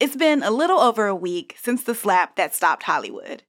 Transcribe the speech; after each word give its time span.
It's 0.00 0.14
been 0.14 0.44
a 0.44 0.52
little 0.52 0.78
over 0.78 1.08
a 1.08 1.14
week 1.14 1.56
since 1.60 1.82
the 1.82 1.94
slap 1.94 2.36
that 2.36 2.54
stopped 2.54 2.84
Hollywood. 2.84 3.42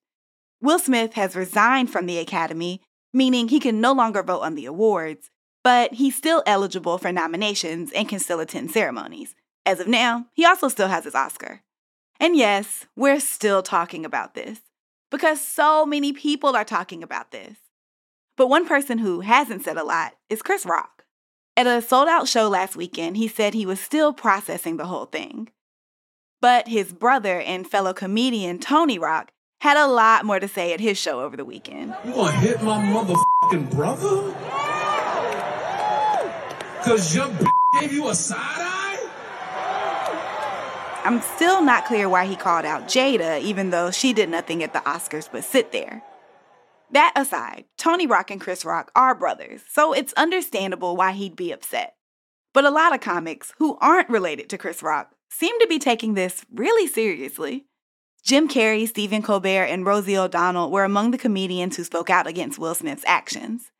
Will 0.59 0.79
Smith 0.79 1.13
has 1.13 1.35
resigned 1.35 1.91
from 1.91 2.07
the 2.07 2.17
Academy, 2.17 2.81
meaning 3.13 3.47
he 3.47 3.59
can 3.59 3.79
no 3.79 3.93
longer 3.93 4.23
vote 4.23 4.41
on 4.41 4.55
the 4.55 4.65
awards, 4.65 5.29
but 5.63 5.93
he's 5.93 6.15
still 6.15 6.41
eligible 6.47 6.97
for 6.97 7.12
nominations 7.12 7.91
and 7.91 8.09
can 8.09 8.17
still 8.17 8.39
attend 8.39 8.71
ceremonies. 8.71 9.35
As 9.63 9.79
of 9.79 9.88
now, 9.88 10.25
he 10.33 10.43
also 10.43 10.70
still 10.70 10.88
has 10.88 11.04
his 11.04 11.13
Oscar. 11.13 11.62
And 12.20 12.35
yes, 12.35 12.88
we're 12.96 13.20
still 13.20 13.62
talking 13.62 14.04
about 14.04 14.34
this 14.34 14.60
because 15.12 15.40
so 15.40 15.86
many 15.86 16.13
people 16.13 16.55
are 16.55 16.66
talking 16.66 17.04
about 17.04 17.30
this. 17.31 17.58
But 18.38 18.50
one 18.50 18.68
person 18.68 18.98
who 18.98 19.20
hasn't 19.20 19.63
said 19.63 19.77
a 19.77 19.84
lot 19.84 20.13
is 20.31 20.41
Chris 20.41 20.66
Rock. 20.66 21.04
At 21.55 21.68
a 21.68 21.80
sold 21.80 22.08
out 22.08 22.27
show 22.27 22.50
last 22.50 22.76
weekend, 22.76 23.18
he 23.18 23.27
said 23.27 23.54
he 23.54 23.68
was 23.68 23.80
still 23.80 24.13
processing 24.13 24.77
the 24.77 24.88
whole 24.88 25.05
thing. 25.05 25.50
But 26.41 26.67
his 26.70 26.94
brother 26.94 27.41
and 27.41 27.67
fellow 27.67 27.94
comedian 27.94 28.59
Tony 28.59 28.98
Rock 28.98 29.31
had 29.61 29.75
a 29.75 29.88
lot 29.88 30.23
more 30.23 30.39
to 30.39 30.48
say 30.48 30.71
at 30.73 30.79
his 30.79 30.98
show 30.98 31.20
over 31.20 31.35
the 31.35 31.43
weekend. 31.43 31.93
You 32.05 32.13
gonna 32.13 32.31
hit 32.31 32.63
my 32.63 32.77
motherfucking 32.77 33.71
brother? 33.71 34.34
Cause 36.84 37.13
your 37.13 37.27
b- 37.27 37.45
gave 37.81 37.91
you 37.91 38.07
a 38.07 38.15
side 38.15 38.38
eye? 38.39 38.85
I'm 41.03 41.21
still 41.21 41.62
not 41.62 41.85
clear 41.85 42.07
why 42.07 42.25
he 42.25 42.38
called 42.38 42.63
out 42.65 42.84
Jada, 42.87 43.41
even 43.41 43.71
though 43.71 43.91
she 43.91 44.13
did 44.13 44.29
nothing 44.29 44.63
at 44.63 44.71
the 44.71 44.79
Oscars 44.79 45.29
but 45.29 45.43
sit 45.43 45.73
there. 45.73 46.03
That 46.91 47.12
aside, 47.17 47.65
Tony 47.77 48.07
Rock 48.07 48.31
and 48.31 48.40
Chris 48.40 48.63
Rock 48.63 48.91
are 48.95 49.13
brothers, 49.13 49.62
so 49.70 49.91
it's 49.91 50.13
understandable 50.13 50.95
why 50.95 51.12
he'd 51.12 51.35
be 51.35 51.51
upset. 51.51 51.95
But 52.53 52.65
a 52.65 52.71
lot 52.71 52.95
of 52.95 53.01
comics 53.01 53.53
who 53.57 53.77
aren't 53.81 54.09
related 54.09 54.49
to 54.49 54.57
Chris 54.57 54.81
Rock 54.81 55.12
seem 55.29 55.59
to 55.59 55.67
be 55.67 55.79
taking 55.79 56.13
this 56.13 56.45
really 56.53 56.88
seriously. 56.88 57.65
Jim 58.23 58.47
Carrey, 58.47 58.87
Stephen 58.87 59.21
Colbert, 59.21 59.65
and 59.65 59.85
Rosie 59.85 60.17
O'Donnell 60.17 60.71
were 60.71 60.84
among 60.84 61.12
the 61.12 61.17
comedians 61.17 61.77
who 61.77 61.84
spoke 61.84 62.09
out 62.09 62.27
against 62.27 62.59
Will 62.59 62.76
Smith's 62.76 63.05
actions. 63.07 63.71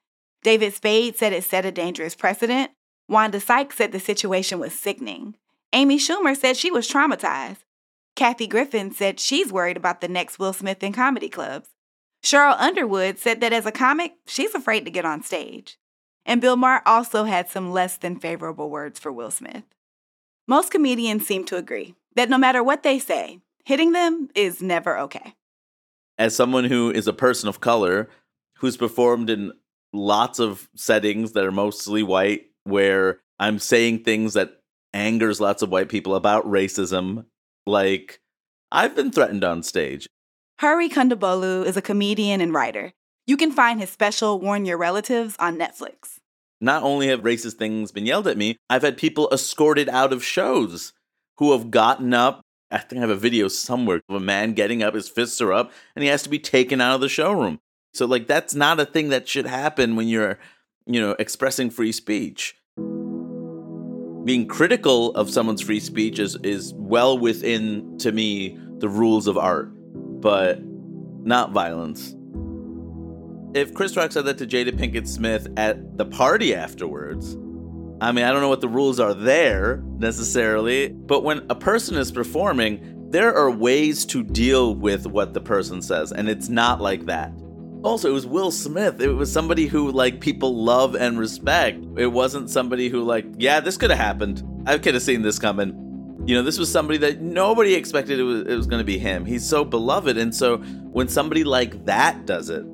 David 0.44 0.74
Spade 0.74 1.18
said 1.18 1.34
it 1.34 1.44
set 1.44 1.66
a 1.66 1.72
dangerous 1.72 2.16
precedent. 2.16 2.72
Wanda 3.08 3.40
Sykes 3.40 3.76
said 3.76 3.92
the 3.92 4.00
situation 4.00 4.60
was 4.60 4.74
sickening. 4.74 5.36
Amy 5.74 5.98
Schumer 5.98 6.36
said 6.36 6.56
she 6.56 6.72
was 6.72 6.88
traumatized. 6.88 7.64
Kathy 8.16 8.48
Griffin 8.48 8.92
said 8.92 9.20
she's 9.20 9.52
worried 9.52 9.78
about 9.78 10.02
the 10.02 10.08
next 10.08 10.40
Will 10.40 10.54
Smith 10.54 10.84
in 10.84 10.94
comedy 10.94 11.30
clubs. 11.30 11.70
Sheryl 12.24 12.60
Underwood 12.60 13.18
said 13.18 13.40
that 13.42 13.54
as 13.54 13.66
a 13.66 13.72
comic, 13.72 14.14
she's 14.26 14.54
afraid 14.54 14.86
to 14.86 14.92
get 14.92 15.06
on 15.06 15.24
stage. 15.24 15.78
And 16.26 16.42
Bill 16.42 16.58
Maher 16.58 16.82
also 16.86 17.24
had 17.24 17.50
some 17.50 17.72
less 17.72 17.98
than 17.98 18.20
favorable 18.20 18.70
words 18.70 19.00
for 19.00 19.12
Will 19.12 19.32
Smith. 19.32 19.64
Most 20.50 20.72
comedians 20.72 21.28
seem 21.28 21.46
to 21.46 21.58
agree 21.58 21.94
that 22.16 22.28
no 22.28 22.40
matter 22.40 22.64
what 22.64 22.82
they 22.82 22.98
say, 22.98 23.40
hitting 23.66 23.92
them 23.92 24.30
is 24.34 24.64
never 24.64 24.98
okay. 24.98 25.36
As 26.18 26.36
someone 26.36 26.64
who 26.64 26.90
is 26.90 27.08
a 27.08 27.14
person 27.14 27.48
of 27.48 27.60
color, 27.60 28.10
who's 28.58 28.76
performed 28.76 29.30
in 29.30 29.52
lots 29.94 30.40
of 30.40 30.68
settings 30.76 31.34
that 31.34 31.46
are 31.46 31.52
mostly 31.52 32.02
white, 32.02 32.48
where 32.64 33.20
I'm 33.38 33.60
saying 33.60 34.00
things 34.00 34.34
that 34.34 34.62
angers 34.92 35.40
lots 35.40 35.62
of 35.62 35.70
white 35.70 35.88
people 35.88 36.16
about 36.16 36.48
racism, 36.48 37.26
like 37.68 38.20
I've 38.72 38.96
been 38.96 39.12
threatened 39.12 39.44
on 39.44 39.62
stage. 39.62 40.10
Hari 40.62 40.90
Kondabolu 40.90 41.64
is 41.64 41.78
a 41.78 41.82
comedian 41.84 42.42
and 42.42 42.56
writer. 42.56 42.92
You 43.28 43.38
can 43.38 43.52
find 43.52 43.80
his 43.80 43.92
special 43.92 44.40
Warn 44.40 44.66
Your 44.66 44.80
Relatives 44.80 45.36
on 45.38 45.60
Netflix. 45.60 46.19
Not 46.62 46.84
only 46.84 47.08
have 47.08 47.22
racist 47.22 47.54
things 47.54 47.92
been 47.92 48.06
yelled 48.06 48.28
at 48.28 48.38
me, 48.38 48.58
I've 48.70 48.82
had 48.82 48.98
people 48.98 49.30
escorted 49.32 49.90
out 49.90 50.12
of 50.12 50.24
shows 50.24 50.94
who 51.38 51.54
have 51.54 51.72
gotten 51.72 52.14
up. 52.14 52.42
I 52.70 52.80
think 52.80 53.00
I 53.00 53.02
have 53.02 53.10
a 53.10 53.16
video 53.16 53.48
somewhere 53.48 54.02
of 54.10 54.16
a 54.16 54.20
man 54.20 54.54
getting 54.54 54.84
up, 54.84 54.94
his 54.94 55.10
fists 55.10 55.42
are 55.42 55.54
up, 55.54 55.72
and 55.96 56.04
he 56.04 56.10
has 56.10 56.24
to 56.24 56.30
be 56.30 56.40
taken 56.40 56.82
out 56.82 56.96
of 56.96 57.02
the 57.02 57.10
showroom. 57.10 57.60
So, 57.94 58.06
like, 58.06 58.28
that's 58.28 58.54
not 58.54 58.80
a 58.80 58.86
thing 58.86 59.10
that 59.10 59.28
should 59.28 59.48
happen 59.48 59.96
when 59.96 60.08
you're, 60.08 60.38
you 60.86 61.02
know, 61.02 61.16
expressing 61.18 61.70
free 61.72 61.92
speech. 61.92 62.56
Being 64.26 64.46
critical 64.48 65.16
of 65.16 65.32
someone's 65.32 65.62
free 65.62 65.80
speech 65.80 66.20
is, 66.20 66.36
is 66.44 66.74
well 66.76 67.18
within, 67.18 67.98
to 68.00 68.12
me, 68.12 68.60
the 68.78 68.90
rules 68.90 69.28
of 69.28 69.38
art 69.38 69.72
but 70.22 70.60
not 70.62 71.52
violence. 71.52 72.16
If 73.54 73.74
Chris 73.74 73.98
Rock 73.98 74.12
said 74.12 74.26
that 74.26 74.38
to 74.38 74.46
Jada 74.46 74.72
Pinkett 74.72 75.08
Smith 75.08 75.48
at 75.58 75.98
the 75.98 76.06
party 76.06 76.54
afterwards, 76.54 77.36
I 78.02 78.12
mean, 78.12 78.24
I 78.24 78.32
don't 78.32 78.42
know 78.42 78.50
what 78.50 78.62
the 78.62 78.70
rules 78.70 79.00
are 79.00 79.14
there 79.14 79.84
necessarily, 79.98 80.90
but 80.90 81.24
when 81.24 81.46
a 81.50 81.56
person 81.56 81.98
is 81.98 82.12
performing, 82.12 83.10
there 83.10 83.36
are 83.36 83.50
ways 83.50 84.06
to 84.06 84.24
deal 84.24 84.76
with 84.76 85.08
what 85.08 85.34
the 85.34 85.42
person 85.42 85.82
says, 85.82 86.12
and 86.12 86.30
it's 86.30 86.48
not 86.48 86.80
like 86.80 87.08
that. 87.08 87.34
Also, 87.82 88.10
it 88.10 88.14
was 88.14 88.28
Will 88.28 88.52
Smith. 88.52 89.02
It 89.02 89.14
was 89.14 89.32
somebody 89.32 89.66
who 89.66 89.92
like 89.92 90.20
people 90.20 90.64
love 90.64 90.96
and 90.96 91.18
respect. 91.18 91.84
It 91.98 92.08
wasn't 92.08 92.50
somebody 92.50 92.88
who 92.90 93.04
like, 93.04 93.26
yeah, 93.38 93.62
this 93.62 93.78
could 93.78 93.90
have 93.90 94.00
happened. 94.00 94.44
I 94.68 94.78
could 94.78 94.94
have 94.94 95.04
seen 95.04 95.24
this 95.24 95.40
coming. 95.40 96.24
You 96.26 96.36
know, 96.36 96.44
this 96.44 96.60
was 96.60 96.72
somebody 96.72 97.00
that 97.00 97.22
nobody 97.22 97.74
expected 97.74 98.20
it 98.20 98.24
was, 98.24 98.44
was 98.44 98.68
going 98.68 98.82
to 98.82 98.86
be 98.86 99.00
him. 99.00 99.26
He's 99.26 99.48
so 99.48 99.64
beloved. 99.64 100.18
And 100.18 100.36
so 100.36 100.58
when 100.58 101.08
somebody 101.08 101.46
like 101.46 101.86
that 101.86 102.26
does 102.26 102.50
it, 102.50 102.66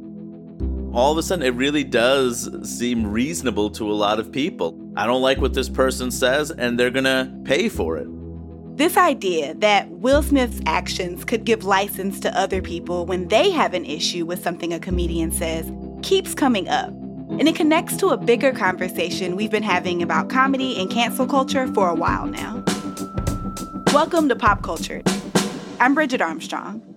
all 0.95 1.11
of 1.11 1.17
a 1.17 1.23
sudden 1.23 1.45
it 1.45 1.53
really 1.55 1.83
does 1.83 2.49
seem 2.63 3.05
reasonable 3.05 3.69
to 3.69 3.91
a 3.91 3.93
lot 3.93 4.17
of 4.17 4.31
people. 4.31 4.79
I 4.95 5.05
don't 5.05 5.21
like 5.21 5.39
what 5.39 5.53
this 5.53 5.67
person 5.67 6.09
says, 6.09 6.51
and 6.51 6.79
they're 6.79 6.89
to 6.89 7.29
pay 7.43 7.67
for 7.67 7.97
it. 7.97 8.07
This 8.77 8.95
idea 8.95 9.55
that 9.55 9.89
Will 9.89 10.23
Smith's 10.23 10.61
actions 10.65 11.25
could 11.25 11.43
give 11.43 11.65
license 11.65 12.19
to 12.21 12.39
other 12.39 12.61
people 12.61 13.05
when 13.05 13.27
they 13.27 13.51
have 13.51 13.73
an 13.73 13.83
issue 13.83 14.25
with 14.25 14.41
something 14.41 14.73
a 14.73 14.79
comedian 14.79 15.31
says 15.31 15.69
keeps 16.01 16.33
coming 16.33 16.69
up. 16.69 16.89
And 16.89 17.47
it 17.47 17.55
connects 17.55 17.97
to 17.97 18.09
a 18.09 18.17
bigger 18.17 18.53
conversation 18.53 19.35
we've 19.35 19.51
been 19.51 19.63
having 19.63 20.01
about 20.01 20.29
comedy 20.29 20.79
and 20.79 20.89
cancel 20.89 21.27
culture 21.27 21.67
for 21.73 21.89
a 21.89 21.95
while 21.95 22.25
now. 22.25 22.63
Welcome 23.93 24.29
to 24.29 24.35
Pop 24.35 24.61
Culture. 24.61 25.01
I'm 25.79 25.93
Bridget 25.93 26.21
Armstrong. 26.21 26.94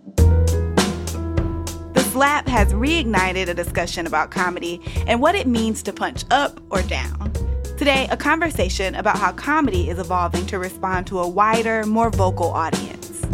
Slap 2.18 2.48
has 2.48 2.72
reignited 2.72 3.46
a 3.46 3.54
discussion 3.54 4.04
about 4.04 4.32
comedy 4.32 4.82
and 5.06 5.20
what 5.20 5.36
it 5.36 5.46
means 5.46 5.84
to 5.84 5.92
punch 5.92 6.24
up 6.32 6.60
or 6.68 6.82
down. 6.82 7.32
Today, 7.76 8.08
a 8.10 8.16
conversation 8.16 8.96
about 8.96 9.18
how 9.18 9.30
comedy 9.30 9.88
is 9.88 10.00
evolving 10.00 10.44
to 10.46 10.58
respond 10.58 11.06
to 11.06 11.20
a 11.20 11.28
wider, 11.28 11.86
more 11.86 12.10
vocal 12.10 12.50
audience. 12.50 13.24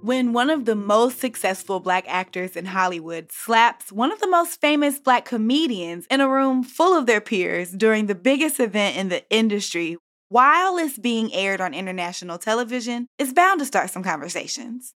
when 0.00 0.32
one 0.32 0.48
of 0.48 0.64
the 0.64 0.74
most 0.74 1.20
successful 1.20 1.80
black 1.80 2.04
actors 2.08 2.56
in 2.56 2.64
Hollywood 2.64 3.30
slaps 3.30 3.92
one 3.92 4.10
of 4.10 4.18
the 4.20 4.28
most 4.28 4.58
famous 4.60 4.98
black 4.98 5.24
comedians 5.26 6.06
in 6.10 6.20
a 6.20 6.28
room 6.28 6.64
full 6.64 6.96
of 6.96 7.04
their 7.04 7.20
peers 7.20 7.70
during 7.72 8.06
the 8.06 8.14
biggest 8.14 8.58
event 8.58 8.96
in 8.96 9.08
the 9.08 9.28
industry 9.28 9.98
while 10.28 10.76
it's 10.78 10.98
being 10.98 11.32
aired 11.32 11.60
on 11.60 11.74
international 11.74 12.38
television 12.38 13.06
is 13.18 13.32
bound 13.32 13.60
to 13.60 13.66
start 13.66 13.90
some 13.90 14.02
conversations. 14.02 14.94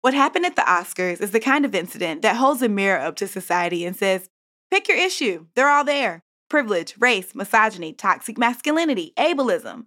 What 0.00 0.14
happened 0.14 0.46
at 0.46 0.56
the 0.56 0.62
Oscars 0.62 1.20
is 1.20 1.30
the 1.30 1.40
kind 1.40 1.64
of 1.64 1.74
incident 1.74 2.22
that 2.22 2.36
holds 2.36 2.62
a 2.62 2.68
mirror 2.68 3.00
up 3.00 3.16
to 3.16 3.28
society 3.28 3.84
and 3.84 3.96
says, 3.96 4.28
pick 4.70 4.88
your 4.88 4.96
issue, 4.96 5.46
they're 5.54 5.70
all 5.70 5.84
there 5.84 6.22
privilege, 6.48 6.94
race, 6.98 7.34
misogyny, 7.34 7.94
toxic 7.94 8.36
masculinity, 8.36 9.14
ableism. 9.16 9.86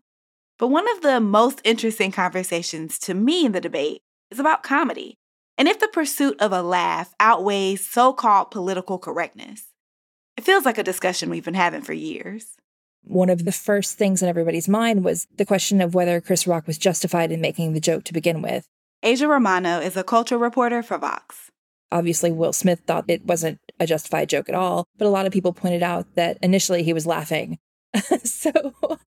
But 0.57 0.69
one 0.69 0.89
of 0.89 1.03
the 1.03 1.19
most 1.19 1.61
interesting 1.63 2.11
conversations 2.11 2.97
to 2.99 3.13
me 3.13 3.45
in 3.45 3.51
the 3.51 3.61
debate 3.61 4.01
is 4.31 4.39
about 4.39 4.63
comedy. 4.63 5.19
And 5.59 5.67
if 5.67 5.79
the 5.79 5.87
pursuit 5.87 6.41
of 6.41 6.51
a 6.51 6.63
laugh 6.63 7.13
outweighs 7.19 7.87
so 7.87 8.13
called 8.13 8.49
political 8.49 8.97
correctness, 8.97 9.65
it 10.37 10.43
feels 10.43 10.65
like 10.65 10.79
a 10.79 10.83
discussion 10.83 11.29
we've 11.29 11.45
been 11.45 11.53
having 11.53 11.81
for 11.81 11.93
years. 11.93 12.55
One 13.05 13.29
of 13.29 13.45
the 13.45 13.51
first 13.51 13.97
things 13.97 14.21
in 14.21 14.29
everybody's 14.29 14.67
mind 14.67 15.03
was 15.03 15.27
the 15.37 15.45
question 15.45 15.81
of 15.81 15.93
whether 15.93 16.21
Chris 16.21 16.45
Rock 16.47 16.67
was 16.67 16.77
justified 16.77 17.31
in 17.31 17.41
making 17.41 17.73
the 17.73 17.79
joke 17.79 18.03
to 18.05 18.13
begin 18.13 18.41
with. 18.41 18.65
Aja 19.03 19.27
Romano 19.27 19.79
is 19.79 19.95
a 19.95 20.03
culture 20.03 20.37
reporter 20.37 20.81
for 20.81 20.97
Vox. 20.97 21.51
Obviously, 21.91 22.31
Will 22.31 22.53
Smith 22.53 22.81
thought 22.85 23.05
it 23.07 23.25
wasn't 23.25 23.59
a 23.79 23.85
justified 23.85 24.29
joke 24.29 24.49
at 24.49 24.55
all, 24.55 24.85
but 24.97 25.05
a 25.05 25.09
lot 25.09 25.25
of 25.25 25.31
people 25.31 25.53
pointed 25.53 25.83
out 25.83 26.07
that 26.15 26.37
initially 26.41 26.83
he 26.83 26.93
was 26.93 27.05
laughing 27.05 27.59
so 28.23 28.51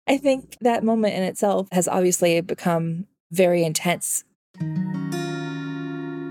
I 0.07 0.17
think 0.17 0.57
that 0.61 0.83
moment 0.83 1.15
in 1.15 1.23
itself 1.23 1.67
has 1.71 1.87
obviously 1.87 2.39
become 2.41 3.07
very 3.31 3.63
intense. 3.63 4.23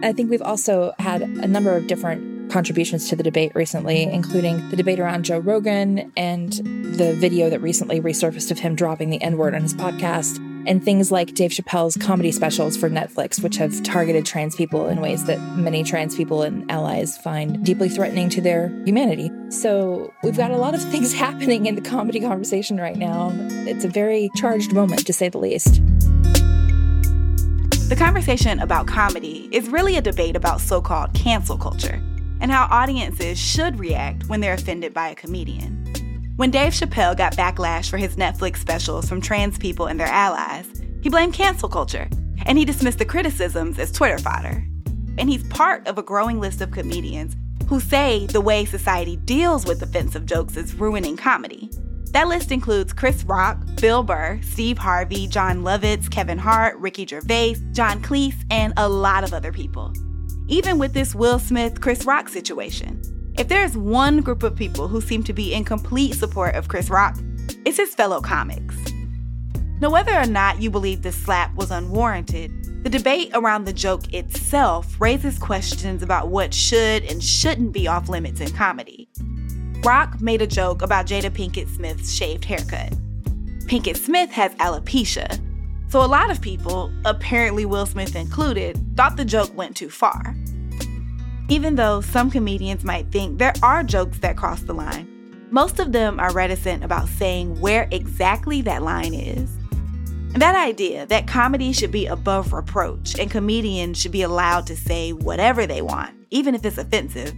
I 0.02 0.12
think 0.14 0.30
we've 0.30 0.42
also 0.42 0.94
had 0.98 1.22
a 1.22 1.48
number 1.48 1.76
of 1.76 1.86
different 1.86 2.35
contributions 2.50 3.08
to 3.08 3.16
the 3.16 3.22
debate 3.22 3.52
recently, 3.54 4.02
including 4.04 4.68
the 4.70 4.76
debate 4.76 5.00
around 5.00 5.24
Joe 5.24 5.38
Rogan 5.38 6.12
and 6.16 6.52
the 6.52 7.14
video 7.14 7.50
that 7.50 7.60
recently 7.60 8.00
resurfaced 8.00 8.50
of 8.50 8.58
him 8.58 8.74
dropping 8.74 9.10
the 9.10 9.20
N 9.22 9.36
word 9.36 9.54
on 9.54 9.62
his 9.62 9.74
podcast. 9.74 10.42
and 10.68 10.84
things 10.84 11.12
like 11.12 11.32
Dave 11.34 11.52
Chappelle's 11.52 11.96
comedy 11.96 12.32
specials 12.32 12.76
for 12.76 12.90
Netflix, 12.90 13.40
which 13.40 13.54
have 13.56 13.84
targeted 13.84 14.26
trans 14.26 14.56
people 14.56 14.88
in 14.88 15.00
ways 15.00 15.24
that 15.26 15.38
many 15.56 15.84
trans 15.84 16.16
people 16.16 16.42
and 16.42 16.68
allies 16.68 17.16
find 17.18 17.64
deeply 17.64 17.88
threatening 17.88 18.28
to 18.30 18.40
their 18.40 18.70
humanity. 18.84 19.30
So 19.48 20.12
we've 20.24 20.36
got 20.36 20.50
a 20.50 20.56
lot 20.56 20.74
of 20.74 20.82
things 20.90 21.12
happening 21.12 21.66
in 21.66 21.76
the 21.76 21.80
comedy 21.80 22.18
conversation 22.18 22.78
right 22.78 22.96
now. 22.96 23.30
It's 23.32 23.84
a 23.84 23.88
very 23.88 24.28
charged 24.34 24.72
moment, 24.72 25.06
to 25.06 25.12
say 25.12 25.28
the 25.28 25.38
least. 25.38 25.80
The 27.88 27.94
conversation 27.96 28.58
about 28.58 28.88
comedy 28.88 29.48
is 29.52 29.68
really 29.68 29.96
a 29.96 30.02
debate 30.02 30.34
about 30.34 30.60
so 30.60 30.80
called 30.80 31.14
cancel 31.14 31.56
culture 31.56 32.02
and 32.40 32.50
how 32.50 32.68
audiences 32.70 33.38
should 33.38 33.78
react 33.78 34.28
when 34.28 34.40
they're 34.40 34.54
offended 34.54 34.92
by 34.92 35.08
a 35.08 35.14
comedian. 35.14 35.72
When 36.36 36.50
Dave 36.50 36.72
Chappelle 36.72 37.16
got 37.16 37.36
backlash 37.36 37.88
for 37.88 37.96
his 37.96 38.16
Netflix 38.16 38.58
specials 38.58 39.08
from 39.08 39.20
trans 39.20 39.58
people 39.58 39.86
and 39.86 39.98
their 39.98 40.06
allies, 40.06 40.66
he 41.00 41.08
blamed 41.08 41.34
cancel 41.34 41.68
culture 41.68 42.08
and 42.44 42.58
he 42.58 42.64
dismissed 42.64 42.98
the 42.98 43.04
criticisms 43.04 43.78
as 43.78 43.90
Twitter 43.90 44.18
fodder. 44.18 44.64
And 45.18 45.30
he's 45.30 45.44
part 45.44 45.86
of 45.86 45.98
a 45.98 46.02
growing 46.02 46.38
list 46.38 46.60
of 46.60 46.70
comedians 46.70 47.36
who 47.68 47.80
say 47.80 48.26
the 48.26 48.40
way 48.40 48.64
society 48.64 49.16
deals 49.16 49.64
with 49.64 49.82
offensive 49.82 50.26
jokes 50.26 50.56
is 50.56 50.74
ruining 50.74 51.16
comedy. 51.16 51.70
That 52.12 52.28
list 52.28 52.52
includes 52.52 52.92
Chris 52.92 53.24
Rock, 53.24 53.58
Bill 53.80 54.02
Burr, 54.02 54.40
Steve 54.42 54.78
Harvey, 54.78 55.26
Jon 55.26 55.62
Lovitz, 55.62 56.10
Kevin 56.10 56.38
Hart, 56.38 56.76
Ricky 56.78 57.06
Gervais, 57.06 57.56
John 57.72 58.00
Cleese, 58.02 58.44
and 58.50 58.72
a 58.76 58.88
lot 58.88 59.24
of 59.24 59.34
other 59.34 59.52
people. 59.52 59.92
Even 60.48 60.78
with 60.78 60.92
this 60.92 61.12
Will 61.12 61.40
Smith 61.40 61.80
Chris 61.80 62.04
Rock 62.04 62.28
situation, 62.28 63.02
if 63.36 63.48
there's 63.48 63.76
one 63.76 64.20
group 64.20 64.44
of 64.44 64.54
people 64.54 64.86
who 64.86 65.00
seem 65.00 65.24
to 65.24 65.32
be 65.32 65.52
in 65.52 65.64
complete 65.64 66.14
support 66.14 66.54
of 66.54 66.68
Chris 66.68 66.88
Rock, 66.88 67.18
it's 67.64 67.78
his 67.78 67.96
fellow 67.96 68.20
comics. 68.20 68.76
Now, 69.80 69.90
whether 69.90 70.14
or 70.14 70.26
not 70.26 70.62
you 70.62 70.70
believe 70.70 71.02
this 71.02 71.16
slap 71.16 71.52
was 71.56 71.72
unwarranted, 71.72 72.84
the 72.84 72.88
debate 72.88 73.32
around 73.34 73.64
the 73.64 73.72
joke 73.72 74.14
itself 74.14 75.00
raises 75.00 75.36
questions 75.36 76.00
about 76.00 76.28
what 76.28 76.54
should 76.54 77.02
and 77.02 77.22
shouldn't 77.22 77.72
be 77.72 77.88
off 77.88 78.08
limits 78.08 78.40
in 78.40 78.52
comedy. 78.52 79.08
Rock 79.82 80.20
made 80.20 80.42
a 80.42 80.46
joke 80.46 80.80
about 80.80 81.06
Jada 81.06 81.30
Pinkett 81.30 81.68
Smith's 81.74 82.14
shaved 82.14 82.44
haircut. 82.44 82.92
Pinkett 83.66 83.96
Smith 83.96 84.30
has 84.30 84.54
alopecia, 84.54 85.42
so 85.88 86.04
a 86.04 86.06
lot 86.06 86.30
of 86.30 86.40
people, 86.40 86.92
apparently 87.04 87.64
Will 87.64 87.86
Smith 87.86 88.16
included, 88.16 88.78
thought 88.96 89.16
the 89.16 89.24
joke 89.24 89.56
went 89.56 89.76
too 89.76 89.88
far. 89.88 90.35
Even 91.48 91.76
though 91.76 92.00
some 92.00 92.28
comedians 92.28 92.82
might 92.82 93.10
think 93.12 93.38
there 93.38 93.54
are 93.62 93.84
jokes 93.84 94.18
that 94.18 94.36
cross 94.36 94.62
the 94.62 94.74
line, 94.74 95.08
most 95.50 95.78
of 95.78 95.92
them 95.92 96.18
are 96.18 96.32
reticent 96.32 96.82
about 96.82 97.08
saying 97.08 97.60
where 97.60 97.86
exactly 97.92 98.62
that 98.62 98.82
line 98.82 99.14
is. 99.14 99.48
That 100.32 100.56
idea 100.56 101.06
that 101.06 101.28
comedy 101.28 101.72
should 101.72 101.92
be 101.92 102.06
above 102.06 102.52
reproach 102.52 103.16
and 103.18 103.30
comedians 103.30 103.98
should 103.98 104.10
be 104.10 104.22
allowed 104.22 104.66
to 104.66 104.76
say 104.76 105.12
whatever 105.12 105.66
they 105.66 105.82
want, 105.82 106.14
even 106.30 106.54
if 106.54 106.64
it's 106.64 106.78
offensive, 106.78 107.32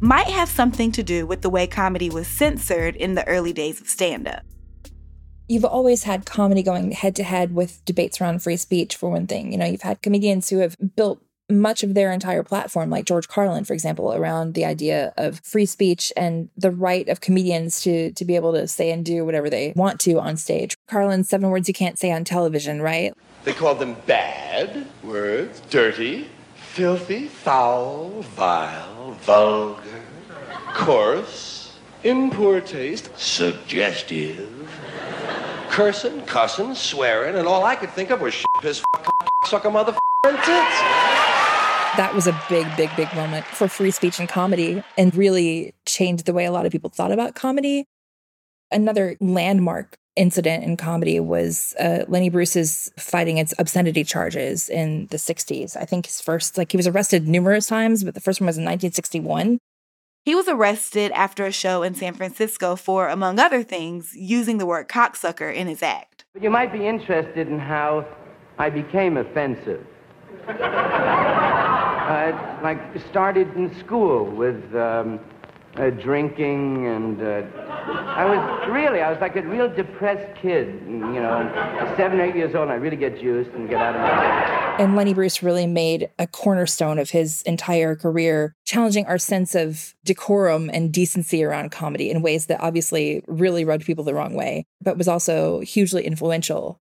might 0.00 0.26
have 0.26 0.50
something 0.50 0.92
to 0.92 1.02
do 1.02 1.26
with 1.26 1.40
the 1.40 1.48
way 1.48 1.66
comedy 1.66 2.10
was 2.10 2.28
censored 2.28 2.94
in 2.94 3.14
the 3.14 3.26
early 3.26 3.54
days 3.54 3.80
of 3.80 3.88
stand 3.88 4.28
up. 4.28 4.42
You've 5.48 5.64
always 5.64 6.02
had 6.02 6.26
comedy 6.26 6.62
going 6.62 6.90
head 6.92 7.16
to 7.16 7.22
head 7.22 7.54
with 7.54 7.82
debates 7.84 8.20
around 8.20 8.42
free 8.42 8.58
speech, 8.58 8.96
for 8.96 9.10
one 9.10 9.26
thing. 9.26 9.52
You 9.52 9.58
know, 9.58 9.64
you've 9.64 9.82
had 9.82 10.02
comedians 10.02 10.50
who 10.50 10.58
have 10.58 10.76
built 10.94 11.22
much 11.48 11.82
of 11.82 11.94
their 11.94 12.12
entire 12.12 12.42
platform, 12.42 12.90
like 12.90 13.04
George 13.04 13.28
Carlin, 13.28 13.64
for 13.64 13.72
example, 13.72 14.12
around 14.12 14.54
the 14.54 14.64
idea 14.64 15.12
of 15.16 15.40
free 15.40 15.66
speech 15.66 16.12
and 16.16 16.48
the 16.56 16.70
right 16.70 17.08
of 17.08 17.20
comedians 17.20 17.80
to 17.82 18.12
to 18.12 18.24
be 18.24 18.36
able 18.36 18.52
to 18.52 18.66
say 18.66 18.90
and 18.90 19.04
do 19.04 19.24
whatever 19.24 19.48
they 19.48 19.72
want 19.76 20.00
to 20.00 20.18
on 20.18 20.36
stage. 20.36 20.76
Carlin's 20.88 21.28
seven 21.28 21.50
words 21.50 21.68
you 21.68 21.74
can't 21.74 21.98
say 21.98 22.10
on 22.10 22.24
television, 22.24 22.82
right? 22.82 23.14
They 23.44 23.52
called 23.52 23.78
them 23.78 23.96
bad 24.06 24.86
words, 25.04 25.62
dirty, 25.70 26.28
filthy, 26.56 27.28
foul, 27.28 28.22
vile, 28.22 29.12
vulgar, 29.22 29.82
coarse, 30.74 31.78
in 32.02 32.30
poor 32.30 32.60
taste, 32.60 33.16
suggestive, 33.16 34.68
cursing, 35.70 36.22
cussing, 36.22 36.74
swearing, 36.74 37.36
and 37.36 37.46
all 37.46 37.64
I 37.64 37.76
could 37.76 37.90
think 37.90 38.10
of 38.10 38.20
was 38.20 38.34
shit, 38.34 38.46
piss, 38.60 38.82
fuck, 38.96 39.30
sucker, 39.46 39.70
mother, 39.70 39.96
and 40.24 40.36
tits. 40.38 41.05
That 41.96 42.14
was 42.14 42.26
a 42.26 42.38
big, 42.50 42.66
big, 42.76 42.90
big 42.94 43.12
moment 43.14 43.46
for 43.46 43.68
free 43.68 43.90
speech 43.90 44.18
and 44.18 44.28
comedy 44.28 44.82
and 44.98 45.14
really 45.14 45.72
changed 45.86 46.26
the 46.26 46.34
way 46.34 46.44
a 46.44 46.52
lot 46.52 46.66
of 46.66 46.72
people 46.72 46.90
thought 46.90 47.10
about 47.10 47.34
comedy. 47.34 47.86
Another 48.70 49.16
landmark 49.18 49.96
incident 50.14 50.62
in 50.62 50.76
comedy 50.76 51.20
was 51.20 51.74
uh, 51.80 52.04
Lenny 52.06 52.28
Bruce's 52.28 52.92
fighting 52.98 53.38
its 53.38 53.54
obscenity 53.58 54.04
charges 54.04 54.68
in 54.68 55.06
the 55.06 55.16
60s. 55.16 55.74
I 55.74 55.86
think 55.86 56.04
his 56.04 56.20
first, 56.20 56.58
like, 56.58 56.70
he 56.70 56.76
was 56.76 56.86
arrested 56.86 57.26
numerous 57.26 57.66
times, 57.66 58.04
but 58.04 58.14
the 58.14 58.20
first 58.20 58.42
one 58.42 58.46
was 58.46 58.58
in 58.58 58.64
1961. 58.64 59.58
He 60.22 60.34
was 60.34 60.48
arrested 60.48 61.12
after 61.12 61.46
a 61.46 61.52
show 61.52 61.82
in 61.82 61.94
San 61.94 62.12
Francisco 62.12 62.76
for, 62.76 63.08
among 63.08 63.38
other 63.38 63.62
things, 63.62 64.12
using 64.14 64.58
the 64.58 64.66
word 64.66 64.88
cocksucker 64.88 65.54
in 65.54 65.66
his 65.66 65.82
act. 65.82 66.26
But 66.34 66.42
you 66.42 66.50
might 66.50 66.72
be 66.72 66.86
interested 66.86 67.48
in 67.48 67.58
how 67.58 68.06
I 68.58 68.68
became 68.68 69.16
offensive. 69.16 69.86
Uh, 70.48 72.32
like, 72.62 72.80
started 73.10 73.54
in 73.56 73.74
school 73.78 74.24
with 74.24 74.74
um, 74.74 75.20
uh, 75.76 75.90
drinking 75.90 76.86
and 76.86 77.20
uh, 77.20 77.42
I 77.86 78.24
was 78.24 78.68
really, 78.70 79.00
I 79.00 79.10
was 79.10 79.20
like 79.20 79.36
a 79.36 79.42
real 79.42 79.68
depressed 79.68 80.40
kid, 80.40 80.68
you 80.86 80.96
know, 80.96 81.92
seven, 81.96 82.20
eight 82.20 82.34
years 82.34 82.54
old, 82.54 82.70
I 82.70 82.74
really 82.74 82.96
get 82.96 83.20
juiced 83.20 83.50
and 83.50 83.68
get 83.68 83.78
out 83.80 83.94
of 83.94 84.00
my 84.00 84.76
And 84.82 84.96
Lenny 84.96 85.14
Bruce 85.14 85.42
really 85.42 85.66
made 85.66 86.10
a 86.18 86.26
cornerstone 86.26 86.98
of 86.98 87.10
his 87.10 87.42
entire 87.42 87.94
career, 87.94 88.54
challenging 88.64 89.06
our 89.06 89.18
sense 89.18 89.54
of 89.54 89.94
decorum 90.04 90.70
and 90.72 90.92
decency 90.92 91.44
around 91.44 91.70
comedy 91.72 92.10
in 92.10 92.22
ways 92.22 92.46
that 92.46 92.60
obviously 92.60 93.22
really 93.26 93.64
rubbed 93.64 93.84
people 93.84 94.04
the 94.04 94.14
wrong 94.14 94.34
way, 94.34 94.64
but 94.80 94.96
was 94.96 95.08
also 95.08 95.60
hugely 95.60 96.04
influential. 96.04 96.80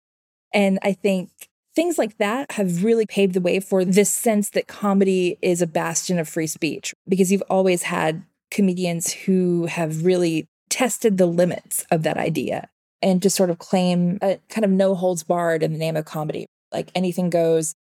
And 0.53 0.79
I 0.83 0.93
think 0.93 1.29
things 1.75 1.97
like 1.97 2.17
that 2.17 2.51
have 2.53 2.83
really 2.83 3.05
paved 3.05 3.33
the 3.33 3.41
way 3.41 3.59
for 3.59 3.83
this 3.83 4.09
sense 4.09 4.49
that 4.51 4.67
comedy 4.67 5.37
is 5.41 5.61
a 5.61 5.67
bastion 5.67 6.17
of 6.17 6.27
free 6.27 6.47
speech 6.47 6.93
because 7.07 7.31
you've 7.31 7.43
always 7.49 7.83
had 7.83 8.23
comedians 8.49 9.11
who 9.11 9.65
have 9.65 10.05
really 10.05 10.47
tested 10.69 11.17
the 11.17 11.25
limits 11.25 11.85
of 11.91 12.03
that 12.03 12.17
idea 12.17 12.69
and 13.01 13.21
to 13.21 13.29
sort 13.29 13.49
of 13.49 13.59
claim 13.59 14.17
a 14.21 14.39
kind 14.49 14.65
of 14.65 14.71
no 14.71 14.95
holds 14.95 15.23
barred 15.23 15.61
in 15.61 15.73
the 15.73 15.77
name 15.77 15.95
of 15.95 16.05
comedy, 16.05 16.45
like 16.71 16.89
anything 16.95 17.29
goes. 17.29 17.75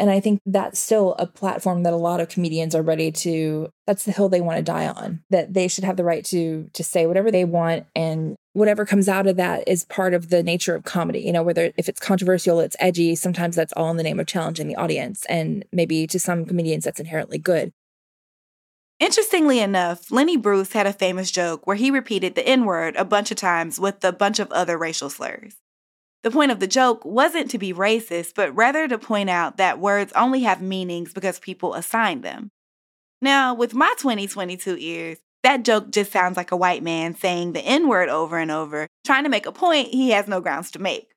And 0.00 0.08
I 0.08 0.18
think 0.18 0.40
that's 0.46 0.80
still 0.80 1.14
a 1.18 1.26
platform 1.26 1.82
that 1.82 1.92
a 1.92 1.96
lot 1.96 2.20
of 2.20 2.30
comedians 2.30 2.74
are 2.74 2.80
ready 2.80 3.12
to 3.12 3.68
that's 3.86 4.04
the 4.04 4.12
hill 4.12 4.30
they 4.30 4.40
want 4.40 4.56
to 4.56 4.62
die 4.62 4.88
on. 4.88 5.22
That 5.28 5.52
they 5.52 5.68
should 5.68 5.84
have 5.84 5.98
the 5.98 6.04
right 6.04 6.24
to 6.24 6.70
to 6.72 6.82
say 6.82 7.06
whatever 7.06 7.30
they 7.30 7.44
want 7.44 7.84
and 7.94 8.34
whatever 8.54 8.86
comes 8.86 9.10
out 9.10 9.26
of 9.26 9.36
that 9.36 9.68
is 9.68 9.84
part 9.84 10.14
of 10.14 10.30
the 10.30 10.42
nature 10.42 10.74
of 10.74 10.84
comedy. 10.84 11.20
You 11.20 11.32
know, 11.32 11.42
whether 11.42 11.70
if 11.76 11.86
it's 11.86 12.00
controversial, 12.00 12.60
it's 12.60 12.76
edgy, 12.80 13.14
sometimes 13.14 13.56
that's 13.56 13.74
all 13.74 13.90
in 13.90 13.98
the 13.98 14.02
name 14.02 14.18
of 14.18 14.26
challenging 14.26 14.68
the 14.68 14.76
audience. 14.76 15.26
And 15.28 15.66
maybe 15.70 16.06
to 16.06 16.18
some 16.18 16.46
comedians 16.46 16.84
that's 16.84 16.98
inherently 16.98 17.36
good. 17.36 17.70
Interestingly 19.00 19.60
enough, 19.60 20.10
Lenny 20.10 20.38
Bruce 20.38 20.72
had 20.72 20.86
a 20.86 20.94
famous 20.94 21.30
joke 21.30 21.66
where 21.66 21.76
he 21.76 21.90
repeated 21.90 22.34
the 22.34 22.46
N 22.46 22.64
word 22.64 22.96
a 22.96 23.04
bunch 23.04 23.30
of 23.30 23.36
times 23.36 23.78
with 23.78 24.02
a 24.02 24.12
bunch 24.12 24.38
of 24.38 24.50
other 24.50 24.78
racial 24.78 25.10
slurs. 25.10 25.56
The 26.22 26.30
point 26.30 26.52
of 26.52 26.60
the 26.60 26.66
joke 26.66 27.04
wasn't 27.04 27.50
to 27.50 27.58
be 27.58 27.72
racist, 27.72 28.34
but 28.34 28.54
rather 28.54 28.86
to 28.86 28.98
point 28.98 29.30
out 29.30 29.56
that 29.56 29.78
words 29.78 30.12
only 30.14 30.40
have 30.40 30.60
meanings 30.60 31.14
because 31.14 31.38
people 31.38 31.74
assign 31.74 32.20
them. 32.20 32.50
Now, 33.22 33.54
with 33.54 33.74
my 33.74 33.94
2022 33.98 34.76
ears, 34.78 35.18
that 35.42 35.64
joke 35.64 35.90
just 35.90 36.12
sounds 36.12 36.36
like 36.36 36.52
a 36.52 36.56
white 36.56 36.82
man 36.82 37.14
saying 37.14 37.52
the 37.52 37.60
N 37.60 37.88
word 37.88 38.10
over 38.10 38.36
and 38.36 38.50
over, 38.50 38.86
trying 39.06 39.24
to 39.24 39.30
make 39.30 39.46
a 39.46 39.52
point 39.52 39.88
he 39.88 40.10
has 40.10 40.28
no 40.28 40.40
grounds 40.40 40.70
to 40.72 40.78
make. 40.78 41.10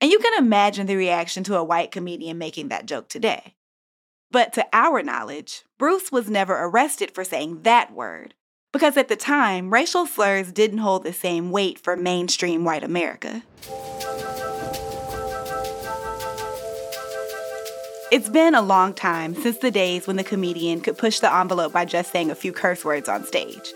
And 0.00 0.10
you 0.10 0.20
can 0.20 0.38
imagine 0.38 0.86
the 0.86 0.94
reaction 0.94 1.42
to 1.44 1.56
a 1.56 1.64
white 1.64 1.90
comedian 1.90 2.38
making 2.38 2.68
that 2.68 2.86
joke 2.86 3.08
today. 3.08 3.54
But 4.30 4.52
to 4.52 4.66
our 4.72 5.02
knowledge, 5.02 5.64
Bruce 5.78 6.12
was 6.12 6.30
never 6.30 6.54
arrested 6.54 7.10
for 7.12 7.24
saying 7.24 7.62
that 7.62 7.92
word, 7.92 8.34
because 8.72 8.96
at 8.96 9.08
the 9.08 9.16
time, 9.16 9.72
racial 9.72 10.06
slurs 10.06 10.52
didn't 10.52 10.78
hold 10.78 11.02
the 11.02 11.12
same 11.12 11.50
weight 11.50 11.78
for 11.78 11.96
mainstream 11.96 12.64
white 12.64 12.84
America. 12.84 13.42
It's 18.10 18.28
been 18.28 18.54
a 18.54 18.62
long 18.62 18.94
time 18.94 19.34
since 19.34 19.58
the 19.58 19.70
days 19.70 20.06
when 20.06 20.16
the 20.16 20.24
comedian 20.24 20.80
could 20.80 20.96
push 20.96 21.20
the 21.20 21.32
envelope 21.32 21.72
by 21.72 21.84
just 21.84 22.10
saying 22.10 22.30
a 22.30 22.34
few 22.34 22.52
curse 22.52 22.84
words 22.84 23.08
on 23.08 23.24
stage. 23.24 23.72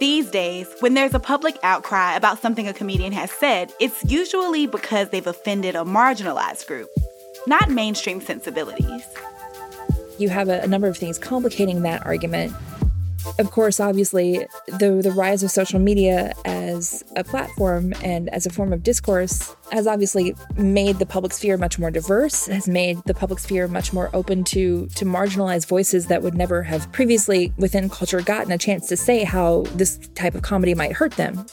These 0.00 0.30
days, 0.30 0.68
when 0.80 0.94
there's 0.94 1.14
a 1.14 1.20
public 1.20 1.56
outcry 1.62 2.14
about 2.14 2.42
something 2.42 2.68
a 2.68 2.74
comedian 2.74 3.12
has 3.12 3.30
said, 3.30 3.72
it's 3.80 4.04
usually 4.04 4.66
because 4.66 5.10
they've 5.10 5.26
offended 5.26 5.74
a 5.74 5.84
marginalized 5.84 6.66
group, 6.66 6.90
not 7.46 7.70
mainstream 7.70 8.20
sensibilities 8.20 9.06
you 10.18 10.28
have 10.28 10.48
a, 10.48 10.60
a 10.60 10.66
number 10.66 10.88
of 10.88 10.96
things 10.96 11.18
complicating 11.18 11.82
that 11.82 12.04
argument. 12.06 12.52
Of 13.38 13.50
course, 13.50 13.80
obviously, 13.80 14.46
the, 14.66 15.00
the 15.02 15.12
rise 15.12 15.42
of 15.42 15.50
social 15.50 15.78
media 15.78 16.32
as 16.44 17.04
a 17.16 17.24
platform 17.24 17.92
and 18.02 18.28
as 18.30 18.46
a 18.46 18.50
form 18.50 18.72
of 18.72 18.82
discourse 18.82 19.54
has 19.72 19.86
obviously 19.86 20.34
made 20.56 20.98
the 20.98 21.06
public 21.06 21.32
sphere 21.32 21.56
much 21.56 21.78
more 21.78 21.90
diverse, 21.90 22.46
has 22.46 22.68
made 22.68 23.02
the 23.04 23.14
public 23.14 23.38
sphere 23.38 23.68
much 23.68 23.92
more 23.92 24.10
open 24.14 24.44
to, 24.44 24.86
to 24.88 25.04
marginalized 25.04 25.66
voices 25.66 26.06
that 26.06 26.22
would 26.22 26.34
never 26.34 26.62
have 26.62 26.90
previously 26.92 27.52
within 27.58 27.88
culture 27.88 28.20
gotten 28.20 28.52
a 28.52 28.58
chance 28.58 28.88
to 28.88 28.96
say 28.96 29.24
how 29.24 29.62
this 29.74 29.98
type 30.14 30.34
of 30.34 30.42
comedy 30.42 30.74
might 30.74 30.92
hurt 30.92 31.12
them. 31.12 31.44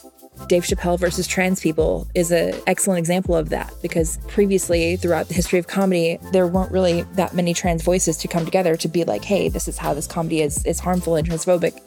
Dave 0.48 0.64
Chappelle 0.64 0.98
versus 0.98 1.26
trans 1.26 1.60
people 1.60 2.06
is 2.14 2.30
an 2.30 2.54
excellent 2.66 2.98
example 2.98 3.34
of 3.34 3.48
that 3.48 3.72
because 3.82 4.18
previously, 4.28 4.96
throughout 4.96 5.28
the 5.28 5.34
history 5.34 5.58
of 5.58 5.66
comedy, 5.66 6.18
there 6.32 6.46
weren't 6.46 6.70
really 6.70 7.02
that 7.14 7.34
many 7.34 7.54
trans 7.54 7.82
voices 7.82 8.16
to 8.18 8.28
come 8.28 8.44
together 8.44 8.76
to 8.76 8.88
be 8.88 9.04
like, 9.04 9.24
hey, 9.24 9.48
this 9.48 9.68
is 9.68 9.78
how 9.78 9.94
this 9.94 10.06
comedy 10.06 10.42
is, 10.42 10.64
is 10.66 10.80
harmful 10.80 11.16
and 11.16 11.28
transphobic. 11.28 11.80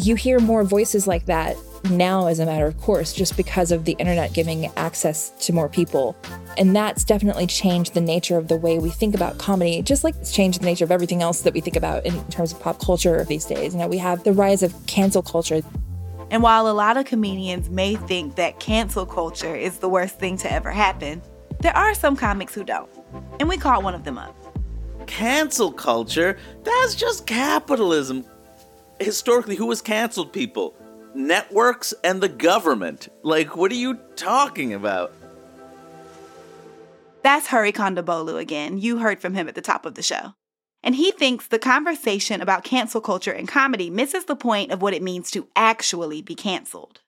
You 0.00 0.14
hear 0.14 0.38
more 0.38 0.62
voices 0.62 1.06
like 1.06 1.26
that 1.26 1.56
now 1.90 2.26
as 2.26 2.38
a 2.38 2.46
matter 2.46 2.66
of 2.66 2.78
course, 2.80 3.12
just 3.12 3.36
because 3.36 3.72
of 3.72 3.84
the 3.84 3.92
internet 3.92 4.32
giving 4.32 4.66
access 4.76 5.30
to 5.46 5.52
more 5.52 5.68
people. 5.68 6.16
And 6.58 6.74
that's 6.74 7.04
definitely 7.04 7.46
changed 7.46 7.94
the 7.94 8.00
nature 8.00 8.38
of 8.38 8.48
the 8.48 8.56
way 8.56 8.78
we 8.78 8.90
think 8.90 9.14
about 9.14 9.38
comedy, 9.38 9.82
just 9.82 10.04
like 10.04 10.14
it's 10.16 10.32
changed 10.32 10.60
the 10.60 10.64
nature 10.64 10.84
of 10.84 10.90
everything 10.90 11.22
else 11.22 11.42
that 11.42 11.54
we 11.54 11.60
think 11.60 11.76
about 11.76 12.06
in 12.06 12.24
terms 12.28 12.52
of 12.52 12.60
pop 12.60 12.80
culture 12.80 13.24
these 13.24 13.44
days. 13.44 13.74
You 13.74 13.80
know, 13.80 13.88
we 13.88 13.98
have 13.98 14.24
the 14.24 14.32
rise 14.32 14.62
of 14.62 14.74
cancel 14.86 15.22
culture. 15.22 15.62
And 16.30 16.42
while 16.42 16.68
a 16.68 16.72
lot 16.72 16.96
of 16.96 17.04
comedians 17.04 17.70
may 17.70 17.94
think 17.94 18.34
that 18.34 18.58
cancel 18.58 19.06
culture 19.06 19.54
is 19.54 19.78
the 19.78 19.88
worst 19.88 20.18
thing 20.18 20.36
to 20.38 20.52
ever 20.52 20.70
happen, 20.70 21.22
there 21.60 21.76
are 21.76 21.94
some 21.94 22.16
comics 22.16 22.54
who 22.54 22.64
don't. 22.64 22.90
And 23.38 23.48
we 23.48 23.56
caught 23.56 23.82
one 23.82 23.94
of 23.94 24.04
them 24.04 24.18
up. 24.18 24.34
Cancel 25.06 25.70
culture? 25.70 26.36
That's 26.64 26.94
just 26.94 27.26
capitalism. 27.26 28.24
Historically, 28.98 29.56
who 29.56 29.68
has 29.70 29.80
canceled 29.80 30.32
people? 30.32 30.74
Networks 31.14 31.94
and 32.02 32.20
the 32.20 32.28
government. 32.28 33.08
Like, 33.22 33.56
what 33.56 33.70
are 33.70 33.76
you 33.76 33.98
talking 34.16 34.74
about? 34.74 35.12
That's 37.22 37.46
Hari 37.46 37.72
Kondabolu 37.72 38.38
again. 38.38 38.78
You 38.78 38.98
heard 38.98 39.20
from 39.20 39.34
him 39.34 39.48
at 39.48 39.54
the 39.54 39.62
top 39.62 39.86
of 39.86 39.94
the 39.94 40.02
show. 40.02 40.34
And 40.86 40.94
he 40.94 41.10
thinks 41.10 41.48
the 41.48 41.58
conversation 41.58 42.40
about 42.40 42.62
cancel 42.62 43.00
culture 43.00 43.32
and 43.32 43.48
comedy 43.48 43.90
misses 43.90 44.26
the 44.26 44.36
point 44.36 44.70
of 44.70 44.80
what 44.80 44.94
it 44.94 45.02
means 45.02 45.32
to 45.32 45.48
actually 45.56 46.22
be 46.22 46.36
canceled. 46.36 47.00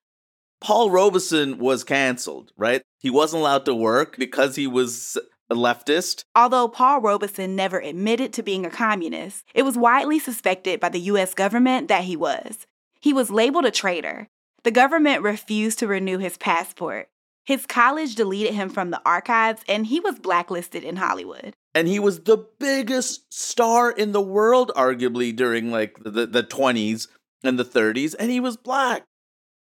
Paul 0.60 0.90
Robeson 0.90 1.58
was 1.58 1.84
canceled, 1.84 2.50
right? 2.56 2.82
He 2.98 3.08
wasn't 3.08 3.42
allowed 3.42 3.64
to 3.66 3.74
work 3.76 4.16
because 4.18 4.56
he 4.56 4.66
was 4.66 5.16
a 5.48 5.54
leftist. 5.54 6.24
Although 6.34 6.66
Paul 6.66 7.00
Robeson 7.00 7.54
never 7.54 7.78
admitted 7.78 8.32
to 8.32 8.42
being 8.42 8.66
a 8.66 8.70
communist, 8.70 9.44
it 9.54 9.62
was 9.62 9.78
widely 9.78 10.18
suspected 10.18 10.80
by 10.80 10.88
the 10.88 11.00
US 11.12 11.32
government 11.32 11.86
that 11.86 12.02
he 12.02 12.16
was. 12.16 12.66
He 13.00 13.12
was 13.12 13.30
labeled 13.30 13.64
a 13.64 13.70
traitor. 13.70 14.26
The 14.64 14.72
government 14.72 15.22
refused 15.22 15.78
to 15.78 15.86
renew 15.86 16.18
his 16.18 16.36
passport. 16.36 17.10
His 17.48 17.64
college 17.64 18.14
deleted 18.14 18.52
him 18.52 18.68
from 18.68 18.90
the 18.90 19.00
archives, 19.06 19.62
and 19.66 19.86
he 19.86 20.00
was 20.00 20.18
blacklisted 20.18 20.84
in 20.84 20.96
Hollywood. 20.96 21.56
And 21.74 21.88
he 21.88 21.98
was 21.98 22.20
the 22.20 22.46
biggest 22.58 23.32
star 23.32 23.90
in 23.90 24.12
the 24.12 24.20
world, 24.20 24.70
arguably, 24.76 25.34
during 25.34 25.70
like 25.70 25.96
the, 26.04 26.26
the 26.26 26.42
20s 26.42 27.08
and 27.42 27.58
the 27.58 27.64
30s, 27.64 28.14
and 28.18 28.30
he 28.30 28.38
was 28.38 28.58
black. 28.58 29.04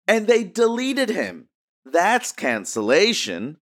And 0.07 0.27
they 0.27 0.43
deleted 0.43 1.09
him. 1.09 1.47
That's 1.83 2.31
cancellation. 2.31 3.57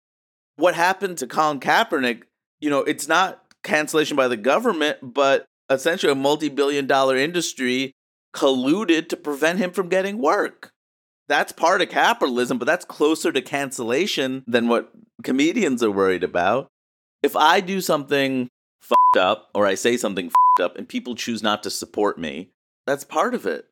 What 0.54 0.76
happened 0.76 1.18
to 1.18 1.26
Colin 1.26 1.58
Kaepernick, 1.58 2.22
you 2.60 2.70
know, 2.70 2.84
it's 2.84 3.08
not 3.08 3.42
cancellation 3.64 4.16
by 4.16 4.28
the 4.28 4.36
government, 4.36 4.98
but 5.02 5.46
essentially 5.68 6.12
a 6.12 6.14
multi 6.14 6.48
billion 6.48 6.86
dollar 6.86 7.16
industry 7.16 7.92
colluded 8.32 9.08
to 9.08 9.16
prevent 9.16 9.58
him 9.58 9.72
from 9.72 9.88
getting 9.88 10.18
work 10.18 10.70
that's 11.28 11.52
part 11.52 11.82
of 11.82 11.88
capitalism, 11.88 12.58
but 12.58 12.66
that's 12.66 12.84
closer 12.84 13.32
to 13.32 13.42
cancellation 13.42 14.44
than 14.46 14.68
what 14.68 14.92
comedians 15.22 15.82
are 15.82 15.90
worried 15.90 16.24
about. 16.24 16.68
If 17.22 17.34
I 17.34 17.60
do 17.60 17.80
something 17.80 18.48
fucked 18.80 19.16
up 19.16 19.50
or 19.54 19.66
I 19.66 19.74
say 19.74 19.96
something 19.96 20.30
fucked 20.30 20.60
up 20.60 20.76
and 20.76 20.88
people 20.88 21.14
choose 21.14 21.42
not 21.42 21.62
to 21.64 21.70
support 21.70 22.18
me, 22.18 22.50
that's 22.86 23.04
part 23.04 23.34
of 23.34 23.46
it. 23.46 23.66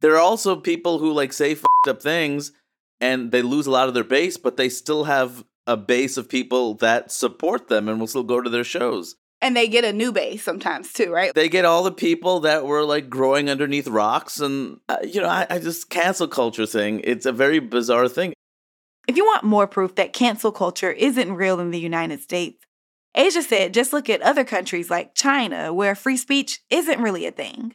There 0.00 0.14
are 0.14 0.20
also 0.20 0.56
people 0.56 0.98
who 0.98 1.12
like 1.12 1.32
say 1.32 1.54
fucked 1.54 1.88
up 1.88 2.02
things 2.02 2.52
and 3.00 3.30
they 3.30 3.42
lose 3.42 3.66
a 3.66 3.70
lot 3.70 3.88
of 3.88 3.94
their 3.94 4.04
base, 4.04 4.36
but 4.36 4.56
they 4.56 4.68
still 4.68 5.04
have 5.04 5.44
a 5.66 5.76
base 5.76 6.16
of 6.16 6.28
people 6.28 6.74
that 6.74 7.12
support 7.12 7.68
them 7.68 7.88
and 7.88 8.00
will 8.00 8.08
still 8.08 8.24
go 8.24 8.40
to 8.40 8.50
their 8.50 8.64
shows. 8.64 9.16
And 9.42 9.56
they 9.56 9.66
get 9.66 9.84
a 9.84 9.92
new 9.92 10.12
base 10.12 10.44
sometimes 10.44 10.92
too, 10.92 11.12
right? 11.12 11.34
They 11.34 11.48
get 11.48 11.64
all 11.64 11.82
the 11.82 11.92
people 11.92 12.40
that 12.40 12.64
were 12.64 12.84
like 12.84 13.10
growing 13.10 13.50
underneath 13.50 13.88
rocks. 13.88 14.38
And, 14.38 14.78
uh, 14.88 14.98
you 15.02 15.20
know, 15.20 15.28
I, 15.28 15.46
I 15.50 15.58
just 15.58 15.90
cancel 15.90 16.28
culture 16.28 16.64
thing. 16.64 17.00
It's 17.02 17.26
a 17.26 17.32
very 17.32 17.58
bizarre 17.58 18.08
thing. 18.08 18.32
If 19.08 19.16
you 19.16 19.24
want 19.24 19.42
more 19.42 19.66
proof 19.66 19.96
that 19.96 20.12
cancel 20.12 20.52
culture 20.52 20.92
isn't 20.92 21.32
real 21.32 21.58
in 21.58 21.72
the 21.72 21.80
United 21.80 22.20
States, 22.20 22.64
Aja 23.16 23.42
said 23.42 23.74
just 23.74 23.92
look 23.92 24.08
at 24.08 24.22
other 24.22 24.44
countries 24.44 24.90
like 24.90 25.14
China, 25.14 25.74
where 25.74 25.94
free 25.94 26.16
speech 26.16 26.62
isn't 26.70 27.02
really 27.02 27.26
a 27.26 27.32
thing. 27.32 27.74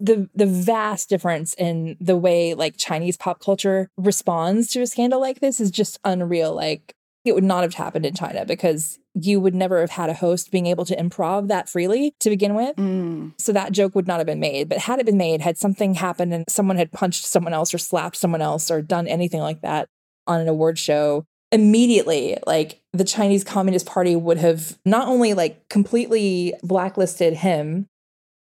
The 0.00 0.30
the 0.32 0.46
vast 0.46 1.08
difference 1.08 1.54
in 1.54 1.96
the 2.00 2.16
way 2.16 2.54
like 2.54 2.76
Chinese 2.76 3.16
pop 3.16 3.40
culture 3.40 3.90
responds 3.96 4.68
to 4.68 4.80
a 4.82 4.86
scandal 4.86 5.20
like 5.20 5.40
this 5.40 5.58
is 5.58 5.72
just 5.72 5.98
unreal. 6.04 6.54
Like 6.54 6.94
it 7.28 7.34
would 7.34 7.44
not 7.44 7.62
have 7.62 7.74
happened 7.74 8.06
in 8.06 8.14
China 8.14 8.44
because 8.44 8.98
you 9.14 9.40
would 9.40 9.54
never 9.54 9.80
have 9.80 9.90
had 9.90 10.10
a 10.10 10.14
host 10.14 10.50
being 10.50 10.66
able 10.66 10.84
to 10.84 10.96
improv 10.96 11.48
that 11.48 11.68
freely 11.68 12.14
to 12.20 12.30
begin 12.30 12.54
with. 12.54 12.76
Mm. 12.76 13.32
So 13.40 13.52
that 13.52 13.72
joke 13.72 13.94
would 13.94 14.06
not 14.06 14.18
have 14.18 14.26
been 14.26 14.40
made. 14.40 14.68
But 14.68 14.78
had 14.78 15.00
it 15.00 15.06
been 15.06 15.16
made, 15.16 15.40
had 15.40 15.58
something 15.58 15.94
happened 15.94 16.32
and 16.32 16.44
someone 16.48 16.76
had 16.76 16.92
punched 16.92 17.24
someone 17.24 17.52
else 17.52 17.72
or 17.74 17.78
slapped 17.78 18.16
someone 18.16 18.42
else 18.42 18.70
or 18.70 18.82
done 18.82 19.06
anything 19.06 19.40
like 19.40 19.60
that 19.62 19.88
on 20.26 20.40
an 20.40 20.48
award 20.48 20.78
show, 20.78 21.24
immediately 21.50 22.36
like 22.46 22.80
the 22.92 23.04
Chinese 23.04 23.44
Communist 23.44 23.86
Party 23.86 24.14
would 24.14 24.38
have 24.38 24.78
not 24.84 25.08
only 25.08 25.34
like 25.34 25.68
completely 25.68 26.54
blacklisted 26.62 27.34
him, 27.34 27.86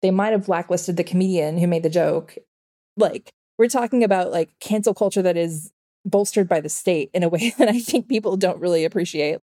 they 0.02 0.12
might 0.12 0.32
have 0.32 0.46
blacklisted 0.46 0.98
the 0.98 1.04
comedian 1.04 1.58
who 1.58 1.68
made 1.68 1.84
the 1.84 1.90
joke. 1.90 2.38
Like 2.98 3.30
we're 3.58 3.68
talking 3.68 4.04
about 4.04 4.32
like 4.32 4.50
cancel 4.60 4.94
culture 4.94 5.22
that 5.22 5.38
is 5.38 5.72
bolstered 6.05 6.48
by 6.48 6.62
the 6.62 6.69
state 6.69 7.10
in 7.13 7.24
a 7.24 7.29
way 7.29 7.53
that 7.57 7.69
I 7.69 7.79
think 7.79 8.07
people 8.07 8.38
don't 8.38 8.60
really 8.60 8.86
appreciate. 8.86 9.39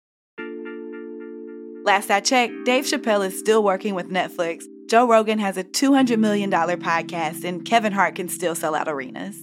Last 1.84 2.10
I 2.10 2.20
checked, 2.20 2.64
Dave 2.64 2.84
Chappelle 2.84 3.26
is 3.26 3.38
still 3.38 3.62
working 3.62 3.94
with 3.94 4.08
Netflix. 4.08 4.64
Joe 4.88 5.06
Rogan 5.06 5.38
has 5.38 5.56
a 5.56 5.64
$200 5.64 6.18
million 6.18 6.50
podcast, 6.50 7.44
and 7.44 7.64
Kevin 7.64 7.92
Hart 7.92 8.14
can 8.14 8.28
still 8.28 8.54
sell 8.54 8.74
out 8.74 8.88
arenas. 8.88 9.36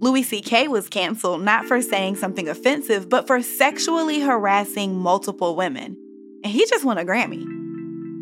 Louis 0.00 0.22
C.K. 0.22 0.68
was 0.68 0.88
canceled 0.88 1.42
not 1.42 1.66
for 1.66 1.82
saying 1.82 2.16
something 2.16 2.48
offensive, 2.48 3.08
but 3.08 3.26
for 3.26 3.42
sexually 3.42 4.20
harassing 4.20 4.96
multiple 4.96 5.56
women. 5.56 5.96
And 6.44 6.52
he 6.52 6.64
just 6.66 6.84
won 6.84 6.98
a 6.98 7.04
Grammy. 7.04 7.44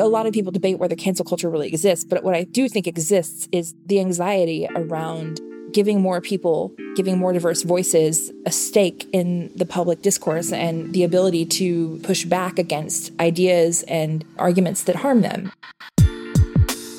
A 0.01 0.07
lot 0.07 0.27
of 0.27 0.33
people 0.33 0.53
debate 0.53 0.79
whether 0.79 0.95
cancel 0.95 1.25
culture 1.25 1.49
really 1.51 1.69
exists, 1.69 2.05
but 2.05 2.25
what 2.25 2.35
I 2.35 2.45
do 2.45 2.69
think 2.69 2.87
exists 2.87 3.49
is 3.53 3.75
the 3.87 4.01
anxiety 4.01 4.67
around 4.75 5.41
giving 5.73 6.01
more 6.01 6.21
people, 6.21 6.73
giving 6.95 7.19
more 7.19 7.33
diverse 7.33 7.63
voices 7.63 8.33
a 8.47 8.53
stake 8.53 9.09
in 9.13 9.51
the 9.57 9.67
public 9.67 10.03
discourse 10.03 10.53
and 10.53 10.93
the 10.93 11.05
ability 11.05 11.45
to 11.45 11.99
push 12.03 12.25
back 12.25 12.59
against 12.59 13.13
ideas 13.21 13.83
and 13.85 14.25
arguments 14.39 14.85
that 14.85 14.97
harm 14.97 15.23
them. 15.23 15.53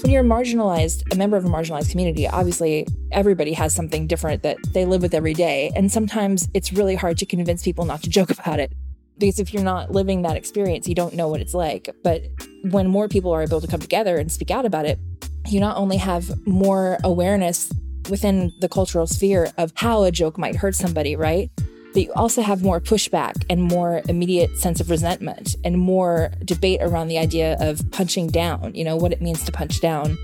When 0.03 0.13
you're 0.13 0.23
marginalized, 0.23 1.11
a 1.11 1.17
member 1.17 1.37
of 1.37 1.45
a 1.45 1.49
marginalized 1.49 1.91
community, 1.91 2.27
obviously 2.27 2.87
everybody 3.11 3.53
has 3.53 3.73
something 3.73 4.07
different 4.07 4.43
that 4.43 4.57
they 4.71 4.85
live 4.85 5.01
with 5.01 5.13
every 5.13 5.33
day. 5.33 5.71
And 5.75 5.91
sometimes 5.91 6.47
it's 6.53 6.71
really 6.71 6.95
hard 6.95 7.17
to 7.17 7.25
convince 7.25 7.63
people 7.63 7.83
not 7.85 8.03
to 8.03 8.09
joke 8.09 8.29
about 8.39 8.59
it. 8.59 8.71
Because 9.17 9.39
if 9.39 9.53
you're 9.53 9.63
not 9.63 9.91
living 9.91 10.21
that 10.21 10.37
experience, 10.37 10.87
you 10.87 10.93
don't 10.93 11.15
know 11.15 11.27
what 11.27 11.41
it's 11.41 11.55
like. 11.55 11.89
But 12.03 12.21
when 12.69 12.87
more 12.87 13.07
people 13.07 13.31
are 13.31 13.41
able 13.41 13.59
to 13.59 13.67
come 13.67 13.79
together 13.79 14.17
and 14.17 14.31
speak 14.31 14.51
out 14.51 14.65
about 14.65 14.85
it, 14.85 14.99
you 15.47 15.59
not 15.59 15.77
only 15.77 15.97
have 15.97 16.45
more 16.45 16.99
awareness 17.03 17.71
within 18.09 18.53
the 18.59 18.69
cultural 18.69 19.07
sphere 19.07 19.49
of 19.57 19.71
how 19.75 20.03
a 20.03 20.11
joke 20.11 20.37
might 20.37 20.55
hurt 20.55 20.75
somebody, 20.75 21.15
right? 21.15 21.49
But 21.93 22.03
you 22.03 22.13
also 22.13 22.41
have 22.41 22.61
more 22.61 22.79
pushback 22.79 23.43
and 23.49 23.61
more 23.61 24.01
immediate 24.07 24.57
sense 24.57 24.79
of 24.79 24.89
resentment 24.89 25.55
and 25.63 25.77
more 25.77 26.31
debate 26.45 26.79
around 26.81 27.07
the 27.07 27.17
idea 27.17 27.57
of 27.59 27.81
punching 27.91 28.27
down, 28.27 28.75
you 28.75 28.83
know, 28.83 28.95
what 28.95 29.11
it 29.11 29.21
means 29.21 29.43
to 29.45 29.51
punch 29.51 29.81
down. 29.81 30.17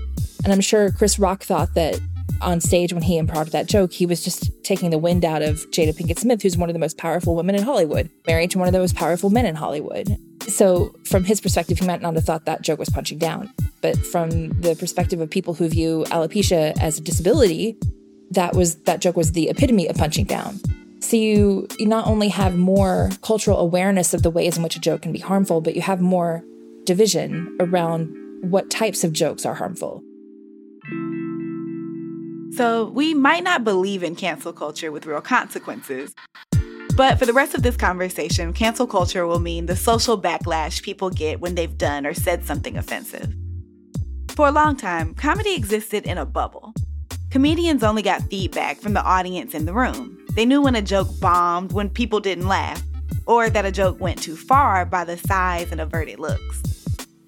And 0.44 0.52
I'm 0.52 0.60
sure 0.60 0.92
Chris 0.92 1.18
Rock 1.18 1.42
thought 1.42 1.74
that 1.74 1.98
on 2.40 2.60
stage 2.60 2.92
when 2.92 3.02
he 3.02 3.20
improv 3.20 3.50
that 3.50 3.66
joke, 3.66 3.92
he 3.92 4.06
was 4.06 4.22
just 4.22 4.50
taking 4.62 4.90
the 4.90 4.98
wind 4.98 5.24
out 5.24 5.42
of 5.42 5.56
Jada 5.70 5.94
Pinkett 5.94 6.18
Smith, 6.18 6.42
who's 6.42 6.56
one 6.56 6.68
of 6.68 6.74
the 6.74 6.78
most 6.78 6.98
powerful 6.98 7.34
women 7.34 7.54
in 7.54 7.62
Hollywood, 7.62 8.10
married 8.26 8.50
to 8.52 8.58
one 8.58 8.68
of 8.68 8.72
the 8.72 8.80
most 8.80 8.94
powerful 8.94 9.30
men 9.30 9.46
in 9.46 9.54
Hollywood. 9.54 10.16
So, 10.48 10.94
from 11.04 11.24
his 11.24 11.40
perspective, 11.40 11.78
he 11.78 11.86
might 11.86 12.02
not 12.02 12.14
have 12.14 12.24
thought 12.24 12.44
that 12.44 12.62
joke 12.62 12.78
was 12.78 12.90
punching 12.90 13.18
down. 13.18 13.52
But 13.80 13.96
from 13.98 14.48
the 14.60 14.74
perspective 14.74 15.20
of 15.20 15.30
people 15.30 15.54
who 15.54 15.68
view 15.68 16.04
alopecia 16.08 16.78
as 16.80 16.98
a 16.98 17.00
disability, 17.02 17.76
that 18.30 18.54
was 18.54 18.76
that 18.82 19.00
joke 19.00 19.16
was 19.16 19.32
the 19.32 19.48
epitome 19.48 19.88
of 19.88 19.96
punching 19.96 20.26
down. 20.26 20.60
So 21.00 21.16
you, 21.16 21.68
you 21.78 21.86
not 21.86 22.06
only 22.06 22.28
have 22.28 22.56
more 22.56 23.10
cultural 23.22 23.58
awareness 23.58 24.14
of 24.14 24.22
the 24.22 24.30
ways 24.30 24.56
in 24.56 24.62
which 24.62 24.74
a 24.74 24.80
joke 24.80 25.02
can 25.02 25.12
be 25.12 25.18
harmful, 25.18 25.60
but 25.60 25.76
you 25.76 25.82
have 25.82 26.00
more 26.00 26.42
division 26.84 27.54
around 27.60 28.14
what 28.40 28.70
types 28.70 29.04
of 29.04 29.12
jokes 29.12 29.44
are 29.44 29.54
harmful. 29.54 30.02
So 32.56 32.86
we 32.86 33.12
might 33.14 33.44
not 33.44 33.64
believe 33.64 34.02
in 34.02 34.16
cancel 34.16 34.52
culture 34.52 34.90
with 34.90 35.06
real 35.06 35.20
consequences. 35.20 36.14
But 36.96 37.18
for 37.18 37.26
the 37.26 37.32
rest 37.32 37.54
of 37.54 37.64
this 37.64 37.76
conversation, 37.76 38.52
cancel 38.52 38.86
culture 38.86 39.26
will 39.26 39.40
mean 39.40 39.66
the 39.66 39.74
social 39.74 40.20
backlash 40.20 40.80
people 40.80 41.10
get 41.10 41.40
when 41.40 41.56
they've 41.56 41.76
done 41.76 42.06
or 42.06 42.14
said 42.14 42.44
something 42.44 42.76
offensive. 42.76 43.34
For 44.30 44.46
a 44.46 44.52
long 44.52 44.76
time, 44.76 45.12
comedy 45.14 45.54
existed 45.54 46.06
in 46.06 46.18
a 46.18 46.26
bubble. 46.26 46.72
Comedians 47.30 47.82
only 47.82 48.02
got 48.02 48.22
feedback 48.30 48.78
from 48.78 48.92
the 48.92 49.02
audience 49.02 49.54
in 49.54 49.64
the 49.64 49.72
room. 49.72 50.24
They 50.34 50.46
knew 50.46 50.62
when 50.62 50.76
a 50.76 50.82
joke 50.82 51.08
bombed 51.20 51.72
when 51.72 51.90
people 51.90 52.20
didn't 52.20 52.46
laugh, 52.46 52.80
or 53.26 53.50
that 53.50 53.64
a 53.64 53.72
joke 53.72 53.98
went 53.98 54.22
too 54.22 54.36
far 54.36 54.86
by 54.86 55.04
the 55.04 55.16
sighs 55.16 55.72
and 55.72 55.80
averted 55.80 56.20
looks. 56.20 56.62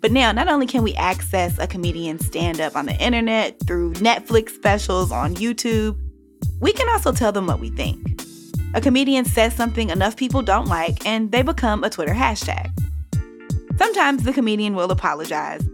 But 0.01 0.13
now, 0.13 0.31
not 0.31 0.47
only 0.47 0.67
can 0.67 0.85
we 0.85 0.95
access 0.95 1.59
a 1.59 1.67
comedian's 1.67 2.25
stand 2.25 2.61
up 2.61 2.77
on 2.77 2.87
the 2.87 2.97
internet 3.03 3.59
through 3.67 3.95
Netflix 3.95 4.51
specials 4.51 5.11
on 5.11 5.35
YouTube, 5.35 5.99
we 6.61 6.73
can 6.73 6.89
also 6.91 7.11
tell 7.11 7.33
them 7.33 7.49
what 7.49 7.59
we 7.59 7.71
think. 7.71 8.26
A 8.77 8.81
comedian 8.83 9.25
says 9.25 9.55
something 9.55 9.89
enough 9.89 10.19
people 10.19 10.43
don't 10.43 10.67
like, 10.67 11.07
and 11.07 11.33
they 11.33 11.41
become 11.41 11.83
a 11.83 11.89
Twitter 11.89 12.13
hashtag. 12.13 12.71
Sometimes 13.79 14.25
the 14.25 14.35
comedian 14.35 14.75
will 14.75 14.91
apologize. 14.91 15.67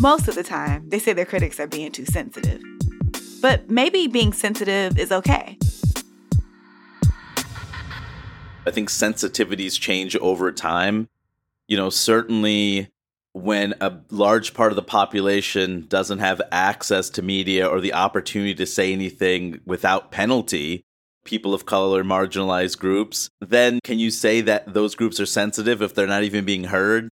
Most 0.00 0.26
of 0.26 0.34
the 0.34 0.42
time, 0.42 0.88
they 0.88 0.98
say 0.98 1.12
their 1.12 1.24
critics 1.24 1.60
are 1.60 1.68
being 1.68 1.92
too 1.92 2.04
sensitive. 2.04 2.60
But 3.40 3.70
maybe 3.70 4.08
being 4.08 4.32
sensitive 4.32 4.98
is 4.98 5.12
okay. 5.12 5.56
I 8.66 8.72
think 8.72 8.88
sensitivities 8.88 9.78
change 9.78 10.16
over 10.16 10.50
time. 10.50 11.08
You 11.68 11.76
know, 11.76 11.90
certainly 11.90 12.88
when 13.34 13.74
a 13.80 14.00
large 14.10 14.52
part 14.52 14.72
of 14.72 14.76
the 14.76 14.82
population 14.82 15.86
doesn't 15.86 16.18
have 16.18 16.42
access 16.50 17.08
to 17.10 17.22
media 17.22 17.68
or 17.68 17.80
the 17.80 17.94
opportunity 17.94 18.56
to 18.56 18.66
say 18.66 18.92
anything 18.92 19.60
without 19.64 20.10
penalty, 20.10 20.84
people 21.24 21.54
of 21.54 21.66
color, 21.66 22.02
marginalized 22.04 22.78
groups, 22.78 23.30
then 23.40 23.80
can 23.84 23.98
you 23.98 24.10
say 24.10 24.40
that 24.40 24.72
those 24.72 24.94
groups 24.94 25.20
are 25.20 25.26
sensitive 25.26 25.82
if 25.82 25.94
they're 25.94 26.06
not 26.06 26.24
even 26.24 26.44
being 26.44 26.64
heard? 26.64 27.08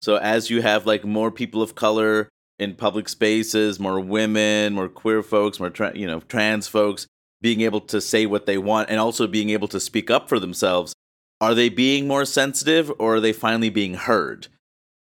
So 0.00 0.16
as 0.16 0.50
you 0.50 0.62
have 0.62 0.86
like 0.86 1.04
more 1.04 1.30
people 1.30 1.62
of 1.62 1.74
color 1.74 2.28
in 2.58 2.74
public 2.74 3.08
spaces, 3.08 3.78
more 3.78 4.00
women, 4.00 4.74
more 4.74 4.88
queer 4.88 5.22
folks, 5.22 5.60
more 5.60 5.70
tra- 5.70 5.96
you 5.96 6.06
know, 6.06 6.20
trans 6.20 6.68
folks 6.68 7.06
being 7.40 7.60
able 7.60 7.80
to 7.80 8.00
say 8.00 8.24
what 8.26 8.46
they 8.46 8.58
want 8.58 8.88
and 8.88 9.00
also 9.00 9.26
being 9.26 9.50
able 9.50 9.68
to 9.68 9.80
speak 9.80 10.10
up 10.10 10.28
for 10.28 10.38
themselves, 10.38 10.94
are 11.40 11.54
they 11.54 11.68
being 11.68 12.06
more 12.06 12.24
sensitive 12.24 12.92
or 12.98 13.16
are 13.16 13.20
they 13.20 13.32
finally 13.32 13.70
being 13.70 13.94
heard? 13.94 14.46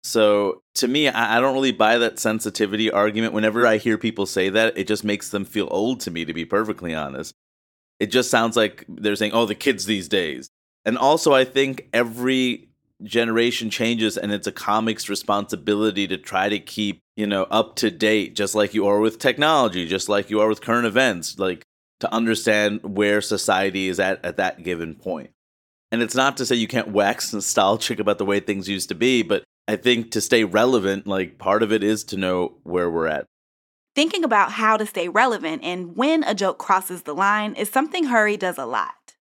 So 0.04 0.62
to 0.76 0.88
me, 0.88 1.08
I, 1.08 1.38
I 1.38 1.40
don't 1.40 1.54
really 1.54 1.72
buy 1.72 1.98
that 1.98 2.20
sensitivity 2.20 2.92
argument. 2.92 3.34
Whenever 3.34 3.66
I 3.66 3.78
hear 3.78 3.98
people 3.98 4.26
say 4.26 4.50
that, 4.50 4.78
it 4.78 4.88
just 4.88 5.04
makes 5.04 5.30
them 5.30 5.46
feel 5.46 5.68
old 5.72 6.00
to 6.02 6.12
me, 6.12 6.26
to 6.26 6.34
be 6.34 6.44
perfectly 6.46 6.94
honest. 6.94 7.34
It 8.00 8.08
just 8.08 8.30
sounds 8.30 8.56
like 8.56 8.86
they're 8.88 9.16
saying, 9.16 9.34
oh, 9.34 9.46
the 9.46 9.56
kids 9.56 9.86
these 9.86 10.08
days. 10.08 10.50
And 10.86 10.98
also, 10.98 11.34
I 11.34 11.46
think 11.46 11.88
every 11.94 12.70
generation 13.04 13.70
changes 13.70 14.18
and 14.18 14.32
it's 14.32 14.48
a 14.48 14.52
comic's 14.52 15.10
responsibility 15.10 16.08
to 16.08 16.18
try 16.18 16.50
to 16.50 16.60
keep, 16.60 17.00
you 17.16 17.28
know, 17.28 17.44
up 17.44 17.76
to 17.78 17.92
date, 17.92 18.36
just 18.36 18.56
like 18.56 18.74
you 18.74 18.88
are 18.88 19.00
with 19.00 19.20
technology, 19.20 19.88
just 19.88 20.10
like 20.10 20.30
you 20.30 20.40
are 20.42 20.48
with 20.48 20.62
current 20.62 20.86
events, 20.86 21.38
like 21.38 21.64
to 22.00 22.14
understand 22.14 22.82
where 22.84 23.22
society 23.22 23.88
is 23.88 24.00
at 24.00 24.24
at 24.26 24.38
that 24.38 24.64
given 24.64 24.96
point. 24.96 25.32
And 25.92 26.02
it's 26.02 26.16
not 26.16 26.38
to 26.38 26.46
say 26.46 26.56
you 26.56 26.68
can't 26.68 26.90
wax 26.90 27.34
nostalgic 27.34 28.00
about 28.00 28.18
the 28.18 28.26
way 28.26 28.40
things 28.40 28.70
used 28.70 28.90
to 28.90 28.96
be, 28.96 29.22
but 29.22 29.44
I 29.68 29.76
think 29.76 30.12
to 30.12 30.22
stay 30.22 30.44
relevant, 30.44 31.08
like 31.08 31.38
part 31.38 31.64
of 31.64 31.72
it 31.72 31.84
is 31.84 32.04
to 32.06 32.18
know 32.18 32.56
where 32.64 32.90
we're 32.90 33.08
at. 33.08 33.26
Thinking 33.96 34.24
about 34.24 34.52
how 34.52 34.78
to 34.78 34.88
stay 34.88 35.08
relevant 35.08 35.64
and 35.64 35.96
when 35.96 36.24
a 36.24 36.34
joke 36.34 36.58
crosses 36.58 37.04
the 37.04 37.14
line 37.14 37.54
is 37.54 37.70
something 37.70 38.06
Hari 38.06 38.38
does 38.38 38.58
a 38.58 38.66
lot. 38.66 39.14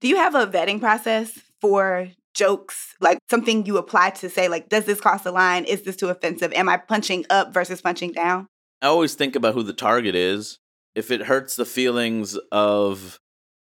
Do 0.00 0.08
you 0.08 0.16
have 0.16 0.34
a 0.34 0.46
vetting 0.46 0.80
process 0.80 1.38
for 1.60 2.08
jokes? 2.32 2.94
Like 3.00 3.18
something 3.28 3.66
you 3.66 3.76
apply 3.76 4.10
to 4.10 4.30
say, 4.30 4.48
like, 4.48 4.70
does 4.70 4.86
this 4.86 5.00
cross 5.00 5.24
the 5.24 5.32
line? 5.32 5.64
Is 5.66 5.82
this 5.82 5.96
too 5.96 6.08
offensive? 6.08 6.52
Am 6.54 6.70
I 6.70 6.78
punching 6.78 7.26
up 7.28 7.52
versus 7.52 7.82
punching 7.82 8.12
down? 8.12 8.46
I 8.80 8.86
always 8.86 9.14
think 9.14 9.36
about 9.36 9.54
who 9.54 9.62
the 9.62 9.74
target 9.74 10.14
is. 10.14 10.58
If 10.94 11.10
it 11.10 11.22
hurts 11.22 11.56
the 11.56 11.66
feelings 11.66 12.38
of 12.50 13.18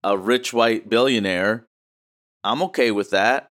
a 0.04 0.16
rich 0.16 0.52
white 0.52 0.88
billionaire, 0.88 1.66
I'm 2.44 2.62
okay 2.64 2.90
with 2.92 3.10
that. 3.10 3.48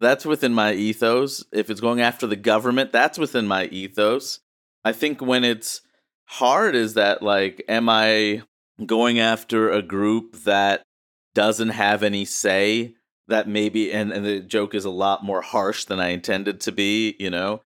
That's 0.00 0.24
within 0.24 0.54
my 0.54 0.72
ethos. 0.72 1.44
If 1.52 1.68
it's 1.68 1.80
going 1.80 2.00
after 2.00 2.26
the 2.26 2.36
government, 2.36 2.90
that's 2.90 3.18
within 3.18 3.46
my 3.46 3.66
ethos. 3.66 4.40
I 4.84 4.92
think 4.92 5.20
when 5.20 5.44
it's 5.44 5.82
hard 6.26 6.74
is 6.74 6.94
that 6.94 7.22
like 7.22 7.64
am 7.68 7.88
I 7.88 8.42
going 8.84 9.18
after 9.18 9.70
a 9.70 9.82
group 9.82 10.42
that 10.44 10.82
doesn't 11.34 11.70
have 11.70 12.02
any 12.02 12.24
say 12.24 12.94
that 13.28 13.48
maybe 13.48 13.92
and, 13.92 14.12
and 14.12 14.24
the 14.24 14.40
joke 14.40 14.74
is 14.74 14.84
a 14.84 14.90
lot 14.90 15.24
more 15.24 15.40
harsh 15.40 15.84
than 15.84 16.00
I 16.00 16.08
intended 16.08 16.60
to 16.62 16.72
be, 16.72 17.16
you 17.18 17.30
know? 17.30 17.62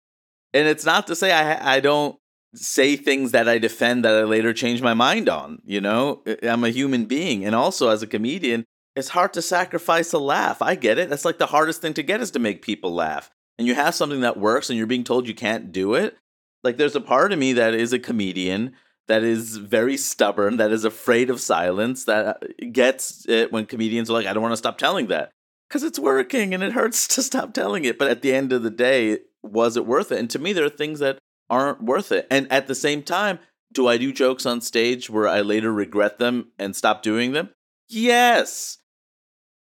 And 0.54 0.68
it's 0.68 0.86
not 0.86 1.08
to 1.08 1.16
say 1.16 1.32
I 1.32 1.76
I 1.76 1.80
don't 1.80 2.18
say 2.56 2.96
things 2.96 3.32
that 3.32 3.50
I 3.50 3.58
defend 3.58 4.06
that 4.06 4.16
I 4.16 4.24
later 4.24 4.54
change 4.54 4.82
my 4.82 4.94
mind 4.94 5.30
on, 5.30 5.62
you 5.66 5.82
know? 5.82 6.24
I'm 6.44 6.64
a 6.64 6.70
human 6.70 7.06
being 7.06 7.46
and 7.46 7.56
also 7.56 7.90
as 7.90 8.04
a 8.04 8.08
comedian, 8.08 8.66
it's 8.96 9.10
hard 9.10 9.34
to 9.34 9.42
sacrifice 9.42 10.14
a 10.14 10.20
laugh. 10.20 10.62
I 10.62 10.76
get 10.76 10.98
it. 10.98 11.10
That's 11.10 11.26
like 11.26 11.40
the 11.40 11.48
hardest 11.48 11.82
thing 11.82 11.94
to 11.96 12.04
get 12.04 12.22
is 12.22 12.32
to 12.32 12.40
make 12.40 12.62
people 12.62 12.94
laugh. 12.94 13.32
And 13.58 13.68
you 13.68 13.76
have 13.76 13.96
something 13.96 14.22
that 14.22 14.38
works 14.38 14.70
and 14.70 14.78
you're 14.78 14.88
being 14.88 15.04
told 15.04 15.28
you 15.28 15.36
can't 15.36 15.72
do 15.72 15.96
it. 15.96 16.18
Like 16.64 16.78
there's 16.78 16.96
a 16.96 17.02
part 17.02 17.34
of 17.34 17.40
me 17.40 17.54
that 17.54 17.74
is 17.74 17.94
a 17.94 18.00
comedian 18.00 18.74
that 19.08 19.24
is 19.24 19.58
very 19.58 19.98
stubborn, 19.98 20.58
that 20.58 20.72
is 20.72 20.86
afraid 20.86 21.30
of 21.30 21.42
silence, 21.42 22.06
that 22.06 22.26
uh, 22.26 22.48
gets 22.72 23.28
it 23.28 23.52
when 23.52 23.66
comedians 23.66 24.10
are 24.10 24.14
like, 24.14 24.26
I 24.26 24.34
don't 24.34 24.44
want 24.44 24.54
to 24.54 24.58
stop 24.58 24.78
telling 24.78 25.08
that 25.08 25.32
because 25.68 25.84
it's 25.84 26.00
working 26.00 26.54
and 26.54 26.64
it 26.64 26.74
hurts 26.74 27.08
to 27.16 27.24
stop 27.24 27.54
telling 27.54 27.86
it. 27.86 27.98
But 27.98 28.10
at 28.10 28.22
the 28.22 28.34
end 28.34 28.54
of 28.54 28.64
the 28.64 28.70
day, 28.70 29.20
was 29.42 29.76
it 29.76 29.86
worth 29.86 30.12
it? 30.12 30.20
And 30.20 30.30
to 30.30 30.40
me, 30.40 30.54
there 30.54 30.66
are 30.66 30.70
things 30.70 31.00
that 31.00 31.20
aren't 31.50 31.84
worth 31.84 32.12
it. 32.12 32.28
And 32.32 32.50
at 32.52 32.68
the 32.68 32.76
same 32.76 33.04
time, 33.04 33.40
do 33.74 33.88
I 33.88 33.98
do 33.98 34.14
jokes 34.14 34.46
on 34.46 34.62
stage 34.62 35.10
where 35.10 35.28
I 35.28 35.42
later 35.42 35.74
regret 35.74 36.20
them 36.20 36.52
and 36.58 36.76
stop 36.76 37.02
doing 37.02 37.34
them? 37.34 37.50
Yes. 37.90 38.78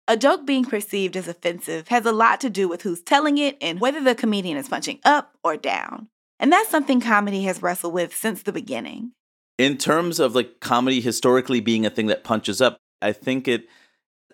A 0.08 0.16
joke 0.16 0.46
being 0.46 0.64
perceived 0.64 1.16
as 1.16 1.26
offensive 1.26 1.88
has 1.88 2.06
a 2.06 2.12
lot 2.12 2.40
to 2.40 2.48
do 2.48 2.68
with 2.68 2.82
who's 2.82 3.02
telling 3.02 3.38
it 3.38 3.58
and 3.60 3.80
whether 3.80 4.00
the 4.00 4.14
comedian 4.14 4.56
is 4.56 4.68
punching 4.68 5.00
up 5.04 5.34
or 5.42 5.56
down. 5.56 6.08
And 6.38 6.52
that's 6.52 6.68
something 6.68 7.00
comedy 7.00 7.42
has 7.44 7.62
wrestled 7.62 7.94
with 7.94 8.14
since 8.14 8.42
the 8.42 8.52
beginning. 8.52 9.12
In 9.58 9.78
terms 9.78 10.20
of 10.20 10.34
like 10.34 10.60
comedy 10.60 11.00
historically 11.00 11.60
being 11.60 11.86
a 11.86 11.90
thing 11.90 12.06
that 12.06 12.24
punches 12.24 12.60
up, 12.60 12.76
I 13.00 13.12
think 13.12 13.48
it 13.48 13.66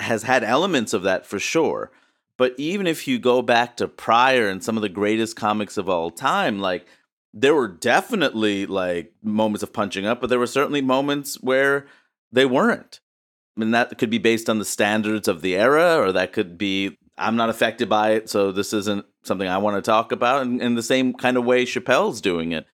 has 0.01 0.25
had 0.25 0.43
elements 0.43 0.93
of 0.93 1.03
that 1.03 1.27
for 1.27 1.39
sure. 1.39 1.91
But 2.39 2.55
even 2.59 2.87
if 2.87 3.07
you 3.07 3.19
go 3.19 3.43
back 3.43 3.77
to 3.77 3.87
Pryor 3.87 4.49
and 4.49 4.65
some 4.65 4.77
of 4.77 4.83
the 4.83 4.89
greatest 4.89 5.37
comics 5.37 5.77
of 5.77 5.89
all 5.89 6.11
time, 6.11 6.59
like 6.61 6.87
there 7.33 7.55
were 7.55 7.69
definitely 7.69 8.67
like 8.67 9.13
moments 9.23 9.63
of 9.63 9.73
punching 9.73 10.07
up, 10.07 10.21
but 10.21 10.29
there 10.29 10.39
were 10.39 10.47
certainly 10.47 10.81
moments 10.81 11.41
where 11.41 11.87
they 12.33 12.45
weren't. 12.45 13.01
I 13.57 13.61
mean, 13.61 13.71
that 13.73 13.99
could 13.99 14.11
be 14.11 14.19
based 14.19 14.49
on 14.49 14.59
the 14.59 14.65
standards 14.65 15.29
of 15.29 15.43
the 15.43 15.57
era, 15.57 15.97
or 15.99 16.11
that 16.13 16.33
could 16.33 16.59
be 16.59 16.97
I'm 17.19 17.37
not 17.37 17.51
affected 17.51 17.89
by 17.89 18.13
it, 18.13 18.31
so 18.31 18.51
this 18.51 18.73
isn't 18.73 19.05
something 19.23 19.49
I 19.49 19.59
want 19.59 19.77
to 19.77 19.83
talk 19.83 20.13
about. 20.13 20.43
And 20.43 20.61
in 20.61 20.75
the 20.75 20.83
same 20.83 21.15
kind 21.15 21.37
of 21.37 21.45
way 21.45 21.65
Chappelle's 21.65 22.21
doing 22.21 22.53
it. 22.53 22.67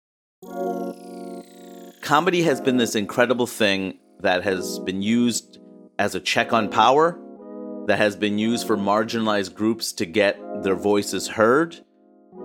Comedy 2.01 2.43
has 2.43 2.61
been 2.61 2.77
this 2.77 2.95
incredible 2.95 3.47
thing 3.47 3.99
that 4.21 4.43
has 4.45 4.79
been 4.81 5.03
used 5.03 5.59
as 5.99 6.15
a 6.15 6.21
check 6.21 6.53
on 6.53 6.69
power, 6.69 7.19
that 7.87 7.99
has 7.99 8.17
been 8.17 8.39
used 8.39 8.67
for 8.67 8.77
marginalized 8.77 9.55
groups 9.55 9.93
to 9.93 10.07
get 10.07 10.39
their 10.63 10.75
voices 10.75 11.29
heard, 11.29 11.85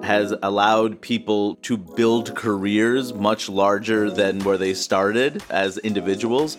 has 0.02 0.34
allowed 0.42 1.02
people 1.02 1.56
to 1.58 1.78
build 1.78 2.36
careers 2.36 3.14
much 3.14 3.48
larger 3.48 4.10
than 4.10 4.44
where 4.44 4.58
they 4.58 4.74
started 4.74 5.44
as 5.50 5.78
individuals 5.80 6.58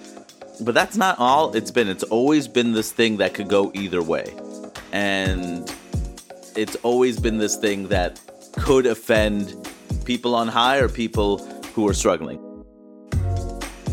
but 0.60 0.74
that's 0.74 0.96
not 0.96 1.18
all 1.18 1.54
it's 1.54 1.70
been. 1.70 1.88
It's 1.88 2.04
always 2.04 2.48
been 2.48 2.72
this 2.72 2.92
thing 2.92 3.18
that 3.18 3.34
could 3.34 3.48
go 3.48 3.70
either 3.74 4.02
way. 4.02 4.34
And 4.92 5.72
it's 6.56 6.76
always 6.76 7.18
been 7.18 7.38
this 7.38 7.56
thing 7.56 7.88
that 7.88 8.20
could 8.56 8.86
offend 8.86 9.68
people 10.04 10.34
on 10.34 10.48
high 10.48 10.78
or 10.78 10.88
people 10.88 11.38
who 11.74 11.88
are 11.88 11.94
struggling. 11.94 12.40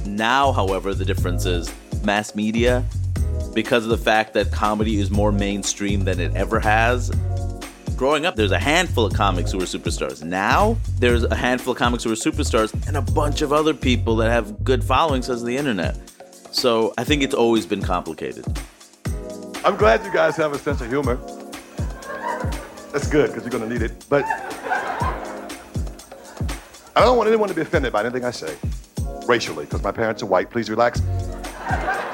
Now, 0.05 0.51
however, 0.51 0.93
the 0.93 1.05
difference 1.05 1.45
is 1.45 1.73
mass 2.03 2.35
media, 2.35 2.83
because 3.53 3.83
of 3.83 3.89
the 3.89 3.97
fact 3.97 4.33
that 4.33 4.51
comedy 4.51 4.99
is 4.99 5.11
more 5.11 5.31
mainstream 5.31 6.05
than 6.05 6.19
it 6.19 6.35
ever 6.35 6.59
has. 6.59 7.09
Growing 7.95 8.25
up, 8.25 8.35
there's 8.35 8.51
a 8.51 8.59
handful 8.59 9.05
of 9.05 9.13
comics 9.13 9.51
who 9.51 9.59
are 9.59 9.65
superstars. 9.65 10.23
Now, 10.23 10.77
there's 10.97 11.23
a 11.23 11.35
handful 11.35 11.73
of 11.73 11.77
comics 11.77 12.03
who 12.03 12.11
are 12.11 12.15
superstars 12.15 12.73
and 12.87 12.97
a 12.97 13.01
bunch 13.01 13.41
of 13.41 13.53
other 13.53 13.73
people 13.73 14.15
that 14.17 14.31
have 14.31 14.63
good 14.63 14.83
followings 14.83 15.29
as 15.29 15.43
the 15.43 15.55
internet. 15.55 15.97
So 16.51 16.93
I 16.97 17.03
think 17.03 17.23
it's 17.23 17.35
always 17.35 17.65
been 17.65 17.81
complicated. 17.81 18.45
I'm 19.63 19.75
glad 19.77 20.03
you 20.03 20.11
guys 20.11 20.35
have 20.37 20.53
a 20.53 20.57
sense 20.57 20.81
of 20.81 20.89
humor. 20.89 21.19
That's 22.91 23.07
good 23.07 23.27
because 23.29 23.43
you're 23.43 23.51
going 23.51 23.63
to 23.63 23.69
need 23.69 23.81
it. 23.81 24.05
But 24.09 24.25
I 26.95 27.05
don't 27.05 27.17
want 27.17 27.27
anyone 27.27 27.47
to 27.49 27.55
be 27.55 27.61
offended 27.61 27.93
by 27.93 28.01
anything 28.01 28.25
I 28.25 28.31
say. 28.31 28.55
racially, 29.25 29.65
because 29.65 29.83
my 29.83 29.91
parents 29.91 30.21
are 30.23 30.25
white. 30.25 30.49
Please 30.49 30.69
relax. 30.69 31.01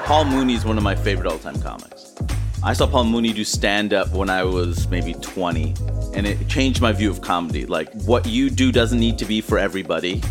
Paul 0.04 0.24
Mooney 0.26 0.54
is 0.54 0.64
one 0.64 0.76
of 0.76 0.84
my 0.84 0.94
favorite 0.94 1.26
all-time 1.26 1.60
comics. 1.60 2.14
I 2.62 2.72
saw 2.72 2.86
Paul 2.86 3.04
Mooney 3.04 3.32
do 3.32 3.44
stand-up 3.44 4.10
when 4.12 4.30
I 4.30 4.42
was 4.42 4.88
maybe 4.88 5.14
20, 5.14 5.74
and 6.14 6.26
it 6.26 6.48
changed 6.48 6.80
my 6.80 6.92
view 6.92 7.10
of 7.10 7.20
comedy. 7.20 7.66
Like, 7.66 7.92
what 8.02 8.26
you 8.26 8.50
do 8.50 8.72
doesn't 8.72 8.98
need 8.98 9.18
to 9.18 9.24
be 9.24 9.40
for 9.40 9.58
everybody. 9.58 10.22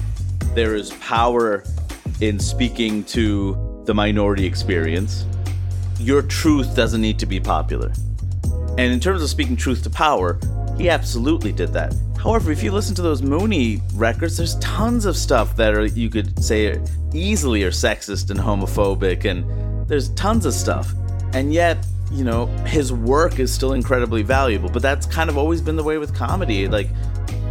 There 0.53 0.75
is 0.75 0.91
power 0.99 1.63
in 2.21 2.39
speaking 2.39 3.03
to 3.05 3.83
the 3.85 3.93
minority 3.93 4.45
experience. 4.45 5.25
Your 5.99 6.21
truth 6.21 6.75
doesn't 6.75 7.01
need 7.01 7.19
to 7.19 7.25
be 7.25 7.39
popular. 7.39 7.91
And 8.77 8.93
in 8.93 8.99
terms 8.99 9.23
of 9.23 9.29
speaking 9.29 9.55
truth 9.55 9.83
to 9.83 9.89
power, 9.89 10.39
he 10.77 10.89
absolutely 10.89 11.51
did 11.51 11.73
that. 11.73 11.95
However, 12.21 12.51
if 12.51 12.61
you 12.61 12.71
listen 12.71 12.95
to 12.95 13.01
those 13.01 13.21
Mooney 13.21 13.81
records, 13.93 14.37
there's 14.37 14.55
tons 14.59 15.05
of 15.05 15.17
stuff 15.17 15.55
that 15.55 15.73
are 15.73 15.85
you 15.85 16.09
could 16.09 16.43
say 16.43 16.79
easily 17.13 17.63
are 17.63 17.71
sexist 17.71 18.29
and 18.29 18.39
homophobic, 18.39 19.25
and 19.25 19.87
there's 19.87 20.09
tons 20.09 20.45
of 20.45 20.53
stuff. 20.53 20.93
And 21.33 21.53
yet, 21.53 21.77
you 22.11 22.23
know, 22.23 22.45
his 22.65 22.93
work 22.93 23.39
is 23.39 23.53
still 23.53 23.73
incredibly 23.73 24.21
valuable. 24.21 24.69
But 24.69 24.81
that's 24.81 25.05
kind 25.05 25.29
of 25.29 25.37
always 25.37 25.61
been 25.61 25.75
the 25.75 25.83
way 25.83 25.97
with 25.97 26.13
comedy. 26.15 26.67
Like, 26.67 26.89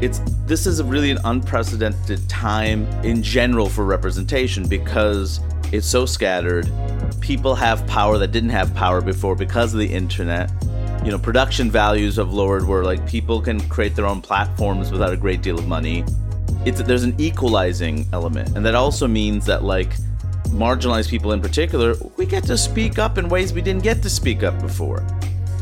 it's 0.00 0.20
this 0.46 0.66
is 0.66 0.82
really 0.82 1.10
an 1.10 1.18
unprecedented 1.24 2.28
time 2.28 2.86
in 3.02 3.22
general 3.22 3.68
for 3.68 3.84
representation 3.84 4.68
because 4.68 5.40
it's 5.72 5.86
so 5.86 6.06
scattered. 6.06 6.70
People 7.20 7.54
have 7.54 7.86
power 7.86 8.18
that 8.18 8.28
didn't 8.28 8.50
have 8.50 8.74
power 8.74 9.00
before 9.00 9.34
because 9.34 9.72
of 9.72 9.80
the 9.80 9.92
internet. 9.92 10.50
You 11.06 11.12
know, 11.12 11.18
production 11.20 11.70
values 11.70 12.16
have 12.16 12.32
lowered 12.32 12.66
where 12.66 12.82
like 12.82 13.06
people 13.06 13.40
can 13.40 13.60
create 13.68 13.94
their 13.94 14.06
own 14.06 14.20
platforms 14.20 14.90
without 14.90 15.12
a 15.12 15.16
great 15.16 15.40
deal 15.40 15.56
of 15.56 15.68
money. 15.68 16.04
It's 16.64 16.82
there's 16.82 17.04
an 17.04 17.14
equalizing 17.16 18.08
element, 18.12 18.56
and 18.56 18.66
that 18.66 18.74
also 18.74 19.06
means 19.06 19.46
that 19.46 19.62
like 19.62 19.94
marginalized 20.46 21.08
people 21.08 21.30
in 21.30 21.40
particular, 21.40 21.94
we 22.16 22.26
get 22.26 22.42
to 22.46 22.58
speak 22.58 22.98
up 22.98 23.18
in 23.18 23.28
ways 23.28 23.52
we 23.52 23.62
didn't 23.62 23.84
get 23.84 24.02
to 24.02 24.10
speak 24.10 24.42
up 24.42 24.60
before. 24.60 25.06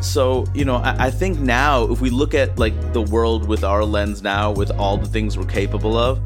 So, 0.01 0.47
you 0.55 0.65
know, 0.65 0.77
I, 0.77 1.09
I, 1.09 1.11
think 1.11 1.39
now 1.39 1.93
if 1.93 2.01
we 2.01 2.09
look 2.09 2.33
at 2.33 2.59
like 2.59 2.95
the 2.95 3.03
world 3.03 3.47
with 3.47 3.65
our 3.65 3.85
lens 3.85 4.23
now, 4.23 4.51
with 4.51 4.71
all 4.71 4.97
the 4.97 5.07
things 5.07 5.37
we're 5.37 5.45
capable 5.45 5.99
of, 5.99 6.23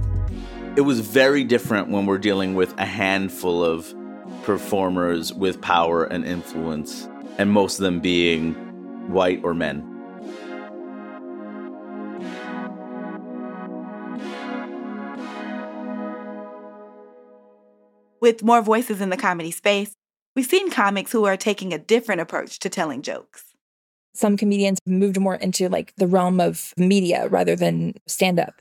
it 0.76 0.82
was 0.82 1.00
very 1.00 1.42
different 1.42 1.88
when 1.88 2.06
we're 2.06 2.18
dealing 2.18 2.54
with 2.54 2.72
a 2.78 2.84
handful 2.84 3.64
of 3.64 3.92
performers 4.44 5.32
with 5.32 5.60
power 5.60 6.04
and 6.04 6.24
influence, 6.24 7.08
and 7.36 7.50
most 7.50 7.80
of 7.80 7.82
them 7.82 7.98
being 7.98 8.67
white 9.08 9.40
or 9.42 9.54
men. 9.54 9.94
With 18.20 18.42
more 18.42 18.62
voices 18.62 19.00
in 19.00 19.10
the 19.10 19.16
comedy 19.16 19.50
space, 19.50 19.92
we've 20.34 20.44
seen 20.44 20.70
comics 20.70 21.12
who 21.12 21.24
are 21.24 21.36
taking 21.36 21.72
a 21.72 21.78
different 21.78 22.20
approach 22.20 22.58
to 22.60 22.68
telling 22.68 23.02
jokes. 23.02 23.44
Some 24.12 24.36
comedians 24.36 24.80
moved 24.84 25.20
more 25.20 25.36
into 25.36 25.68
like 25.68 25.94
the 25.96 26.06
realm 26.06 26.40
of 26.40 26.74
media 26.76 27.28
rather 27.28 27.54
than 27.54 27.94
stand 28.06 28.40
up. 28.40 28.60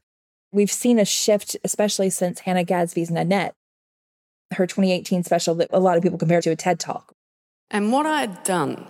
We've 0.52 0.72
seen 0.72 1.00
a 1.00 1.06
shift, 1.06 1.58
especially 1.64 2.10
since 2.12 2.42
Hannah 2.42 2.64
Gadsby's 2.64 3.10
Nanette, 3.10 3.56
her 4.54 4.68
2018 4.68 5.24
special 5.24 5.56
that 5.56 5.70
a 5.72 5.80
lot 5.80 5.98
of 5.98 6.04
people 6.04 6.20
compare 6.20 6.42
to 6.42 6.52
a 6.52 6.56
TED 6.56 6.80
Talk. 6.80 7.14
And 7.72 7.92
what 7.92 8.06
I 8.06 8.22
had 8.22 8.44
done 8.44 8.88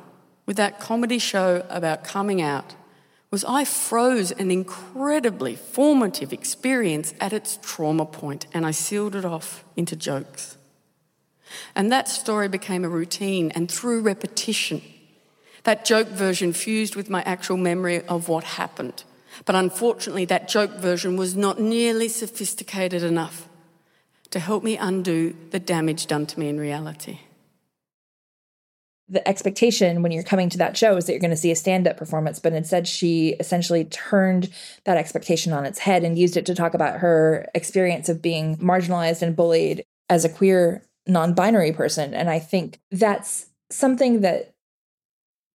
with 0.47 0.57
that 0.57 0.79
comedy 0.79 1.19
show 1.19 1.63
about 1.69 2.03
coming 2.03 2.41
out 2.41 2.73
was 3.29 3.43
I 3.43 3.65
froze 3.65 4.31
an 4.31 4.49
incredibly 4.49 5.55
formative 5.55 6.33
experience 6.33 7.13
at 7.19 7.33
its 7.33 7.59
trauma 7.61 8.05
point 8.05 8.47
and 8.53 8.65
I 8.65 8.71
sealed 8.71 9.15
it 9.15 9.25
off 9.25 9.63
into 9.75 9.95
jokes. 9.95 10.57
And 11.75 11.91
that 11.91 12.07
story 12.07 12.47
became 12.47 12.83
a 12.83 12.89
routine, 12.89 13.51
and 13.51 13.71
through 13.71 14.01
repetition, 14.01 14.81
that 15.63 15.85
joke 15.85 16.09
version 16.09 16.51
fused 16.51 16.95
with 16.95 17.09
my 17.09 17.21
actual 17.23 17.57
memory 17.57 18.01
of 18.07 18.27
what 18.27 18.43
happened. 18.43 19.03
But 19.45 19.55
unfortunately, 19.55 20.25
that 20.25 20.49
joke 20.49 20.71
version 20.71 21.15
was 21.15 21.35
not 21.35 21.59
nearly 21.59 22.09
sophisticated 22.09 23.03
enough 23.03 23.47
to 24.31 24.39
help 24.39 24.63
me 24.63 24.77
undo 24.77 25.35
the 25.51 25.59
damage 25.59 26.07
done 26.07 26.25
to 26.25 26.39
me 26.39 26.49
in 26.49 26.59
reality. 26.59 27.19
The 29.09 29.25
expectation 29.27 30.01
when 30.01 30.11
you're 30.11 30.23
coming 30.23 30.49
to 30.49 30.57
that 30.57 30.75
show 30.75 30.97
is 30.97 31.05
that 31.05 31.13
you're 31.13 31.21
going 31.21 31.31
to 31.31 31.37
see 31.37 31.51
a 31.51 31.55
stand 31.55 31.87
up 31.87 31.95
performance, 31.95 32.39
but 32.39 32.53
instead, 32.53 32.87
she 32.87 33.29
essentially 33.39 33.85
turned 33.85 34.49
that 34.83 34.97
expectation 34.97 35.53
on 35.53 35.65
its 35.65 35.79
head 35.79 36.03
and 36.03 36.19
used 36.19 36.35
it 36.35 36.45
to 36.47 36.55
talk 36.55 36.73
about 36.73 36.99
her 36.99 37.47
experience 37.55 38.09
of 38.09 38.21
being 38.21 38.57
marginalized 38.57 39.21
and 39.21 39.35
bullied 39.35 39.83
as 40.09 40.25
a 40.25 40.29
queer 40.29 40.83
non 41.07 41.33
binary 41.33 41.71
person. 41.71 42.13
And 42.13 42.29
I 42.29 42.39
think 42.39 42.79
that's 42.91 43.47
something 43.69 44.21
that 44.21 44.53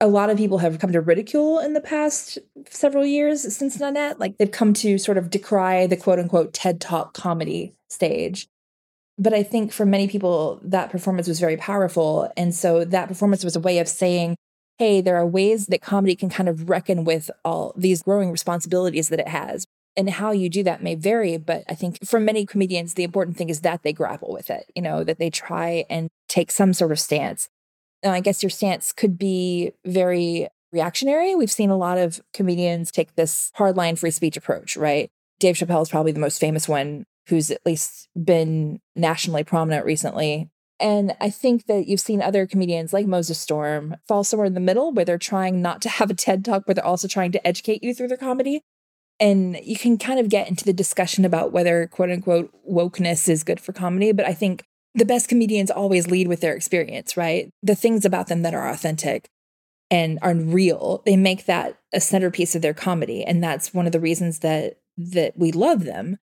a 0.01 0.09
lot 0.09 0.31
of 0.31 0.37
people 0.37 0.59
have 0.59 0.81
come 0.81 0.93
to 0.93 1.01
ridicule 1.01 1.61
in 1.61 1.75
the 1.75 1.81
past 1.81 2.37
several 2.69 3.07
years 3.07 3.55
since 3.55 3.79
Nanette. 3.79 4.19
Like 4.19 4.37
they've 4.37 4.51
come 4.51 4.75
to 4.75 4.99
sort 4.99 5.17
of 5.17 5.31
decry 5.31 5.87
the 5.87 5.97
quote 5.97 6.19
unquote 6.19 6.53
TED 6.53 6.81
Talk 6.81 7.15
comedy 7.15 7.75
stage. 7.89 8.49
But 9.19 9.35
I 9.35 9.43
think 9.43 9.73
for 9.73 9.85
many 9.87 10.09
people, 10.09 10.61
that 10.63 10.91
performance 10.91 11.29
was 11.29 11.41
very 11.41 11.57
powerful. 11.57 12.33
And 12.37 12.55
so 12.55 12.85
that 12.85 13.09
performance 13.09 13.45
was 13.45 13.57
a 13.57 13.61
way 13.61 13.79
of 13.79 13.89
saying, 13.89 14.37
hey, 14.79 15.01
there 15.01 15.17
are 15.17 15.27
ways 15.27 15.67
that 15.67 15.83
comedy 15.83 16.17
can 16.17 16.31
kind 16.31 16.49
of 16.49 16.69
reckon 16.69 17.05
with 17.05 17.31
all 17.45 17.73
these 17.77 18.03
growing 18.03 18.31
responsibilities 18.31 19.11
that 19.11 19.21
it 19.21 19.29
has. 19.29 19.67
And 19.97 20.09
how 20.09 20.31
you 20.33 20.49
do 20.49 20.63
that 20.63 20.83
may 20.83 20.95
vary, 20.95 21.37
but 21.37 21.65
I 21.69 21.75
think 21.75 21.99
for 22.05 22.19
many 22.19 22.47
comedians, 22.47 22.95
the 22.95 23.05
important 23.05 23.37
thing 23.37 23.51
is 23.51 23.61
that 23.61 23.83
they 23.83 23.93
grapple 23.93 24.33
with 24.33 24.49
it, 24.49 24.65
you 24.75 24.81
know, 24.81 25.05
that 25.05 25.19
they 25.19 25.29
try 25.29 25.85
and 25.91 26.09
take 26.29 26.51
some 26.51 26.73
sort 26.73 26.93
of 26.93 26.99
stance. 26.99 27.51
Now, 28.03 28.13
I 28.13 28.21
guess 28.21 28.43
your 28.43 28.49
stance 28.49 28.93
could 28.93 29.19
be 29.19 29.73
very 29.85 30.49
reactionary. 30.73 31.35
We've 31.35 31.53
seen 31.53 31.69
a 31.69 31.77
lot 31.77 31.99
of 31.99 32.23
comedians 32.33 32.91
take 32.91 33.15
this 33.15 33.53
hardline 33.59 33.99
free 33.99 34.11
speech 34.11 34.39
approach, 34.39 34.79
right? 34.79 35.11
Dave 35.39 35.57
Chappelle 35.57 35.83
is 35.83 35.91
probably 35.91 36.13
the 36.13 36.21
most 36.21 36.41
famous 36.41 36.67
one 36.67 37.05
who's 37.29 37.51
at 37.51 37.65
least 37.65 38.09
been 38.23 38.81
nationally 38.97 39.45
prominent 39.45 39.85
recently. 39.85 40.51
And 40.81 41.15
I 41.21 41.31
think 41.31 41.67
that 41.67 41.87
you've 41.87 42.01
seen 42.01 42.21
other 42.21 42.47
comedians 42.47 42.93
like 42.93 43.07
Moses 43.07 43.39
Storm 43.39 43.97
fall 44.09 44.25
somewhere 44.25 44.47
in 44.47 44.55
the 44.55 44.61
middle 44.61 44.93
where 44.93 45.05
they're 45.05 45.19
trying 45.19 45.63
not 45.63 45.81
to 45.83 45.89
have 45.99 46.11
a 46.11 46.15
TED 46.15 46.45
talk, 46.45 46.65
but 46.67 46.77
they're 46.77 46.85
also 46.85 47.09
trying 47.09 47.33
to 47.33 47.47
educate 47.47 47.83
you 47.83 47.95
through 47.95 48.09
their 48.09 48.17
comedy. 48.17 48.63
And 49.21 49.57
you 49.63 49.77
can 49.77 49.99
kind 49.99 50.19
of 50.19 50.29
get 50.29 50.49
into 50.49 50.65
the 50.65 50.73
discussion 50.73 51.25
about 51.25 51.53
whether 51.53 51.87
quote 51.87 52.11
unquote 52.11 52.51
wokeness 52.69 53.29
is 53.29 53.45
good 53.45 53.61
for 53.61 53.73
comedy. 53.73 54.11
But 54.11 54.27
I 54.27 54.35
think 54.35 54.65
the 54.95 55.05
best 55.05 55.29
comedians 55.29 55.71
always 55.71 56.09
lead 56.09 56.29
with 56.29 56.41
their 56.41 56.55
experience, 56.55 57.17
right? 57.17 57.51
The 57.63 57.75
things 57.75 58.05
about 58.05 58.27
them 58.27 58.43
that 58.43 58.55
are 58.55 58.69
authentic 58.69 59.29
and 59.91 60.19
are 60.23 60.35
real, 60.35 61.03
they 61.05 61.17
make 61.17 61.45
that 61.47 61.79
a 61.93 62.01
centerpiece 62.01 62.55
of 62.55 62.63
their 62.63 62.75
comedy. 62.75 63.25
And 63.25 63.45
that's 63.45 63.73
one 63.73 63.87
of 63.87 63.93
the 63.93 64.01
reasons 64.01 64.41
that 64.41 64.79
that 64.97 65.37
we 65.37 65.53
love 65.53 65.85
them. 65.85 66.19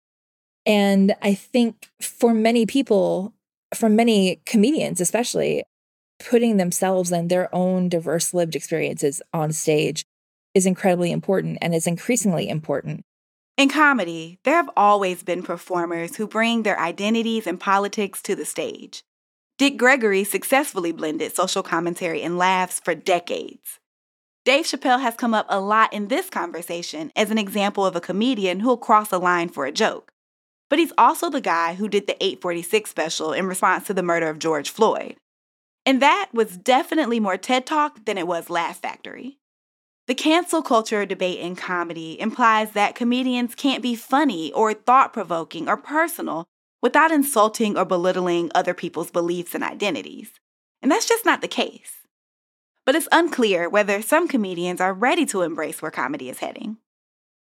And 0.65 1.15
I 1.21 1.33
think 1.33 1.89
for 2.01 2.33
many 2.33 2.65
people, 2.65 3.33
for 3.73 3.89
many 3.89 4.41
comedians 4.45 4.99
especially, 4.99 5.63
putting 6.19 6.57
themselves 6.57 7.11
and 7.11 7.29
their 7.29 7.53
own 7.53 7.89
diverse 7.89 8.33
lived 8.33 8.55
experiences 8.55 9.21
on 9.33 9.51
stage 9.51 10.05
is 10.53 10.65
incredibly 10.65 11.11
important 11.11 11.57
and 11.61 11.75
is 11.75 11.85
increasingly 11.85 12.47
important. 12.47 13.01
In 13.57 13.69
comedy, 13.69 14.39
there 14.43 14.55
have 14.55 14.69
always 14.75 15.23
been 15.23 15.43
performers 15.43 16.15
who 16.15 16.27
bring 16.27 16.63
their 16.63 16.79
identities 16.79 17.47
and 17.47 17.59
politics 17.59 18.21
to 18.23 18.35
the 18.35 18.45
stage. 18.45 19.03
Dick 19.57 19.77
Gregory 19.77 20.25
successfully 20.25 20.91
blended 20.91 21.33
social 21.33 21.63
commentary 21.63 22.21
and 22.21 22.37
laughs 22.37 22.81
for 22.83 22.93
decades. 22.95 23.79
Dave 24.43 24.65
Chappelle 24.65 25.01
has 25.01 25.15
come 25.15 25.33
up 25.33 25.45
a 25.49 25.61
lot 25.61 25.93
in 25.93 26.09
this 26.09 26.29
conversation 26.29 27.11
as 27.15 27.31
an 27.31 27.37
example 27.37 27.85
of 27.85 27.95
a 27.95 28.01
comedian 28.01 28.59
who'll 28.59 28.77
cross 28.77 29.11
a 29.11 29.17
line 29.17 29.47
for 29.47 29.65
a 29.65 29.71
joke. 29.71 30.11
But 30.69 30.79
he's 30.79 30.93
also 30.97 31.29
the 31.29 31.41
guy 31.41 31.75
who 31.75 31.87
did 31.87 32.07
the 32.07 32.21
846 32.23 32.89
special 32.89 33.33
in 33.33 33.47
response 33.47 33.85
to 33.87 33.93
the 33.93 34.03
murder 34.03 34.29
of 34.29 34.39
George 34.39 34.69
Floyd. 34.69 35.15
And 35.85 36.01
that 36.01 36.29
was 36.33 36.57
definitely 36.57 37.19
more 37.19 37.37
TED 37.37 37.65
Talk 37.65 38.05
than 38.05 38.17
it 38.17 38.27
was 38.27 38.49
Laugh 38.49 38.81
Factory. 38.81 39.37
The 40.07 40.15
cancel 40.15 40.61
culture 40.61 41.05
debate 41.05 41.39
in 41.39 41.55
comedy 41.55 42.19
implies 42.19 42.71
that 42.71 42.95
comedians 42.95 43.55
can't 43.55 43.81
be 43.81 43.95
funny 43.95 44.51
or 44.53 44.73
thought 44.73 45.13
provoking 45.13 45.67
or 45.67 45.77
personal 45.77 46.45
without 46.81 47.11
insulting 47.11 47.75
or 47.77 47.85
belittling 47.85 48.51
other 48.53 48.75
people's 48.75 49.09
beliefs 49.09 49.55
and 49.55 49.63
identities. 49.63 50.31
And 50.81 50.91
that's 50.91 51.07
just 51.07 51.25
not 51.25 51.41
the 51.41 51.47
case. 51.47 52.01
But 52.85 52.93
it's 52.93 53.07
unclear 53.11 53.67
whether 53.67 54.03
some 54.03 54.27
comedians 54.27 54.79
are 54.79 54.93
ready 54.93 55.25
to 55.27 55.41
embrace 55.41 55.81
where 55.81 55.89
comedy 55.89 56.29
is 56.29 56.37
heading. 56.39 56.77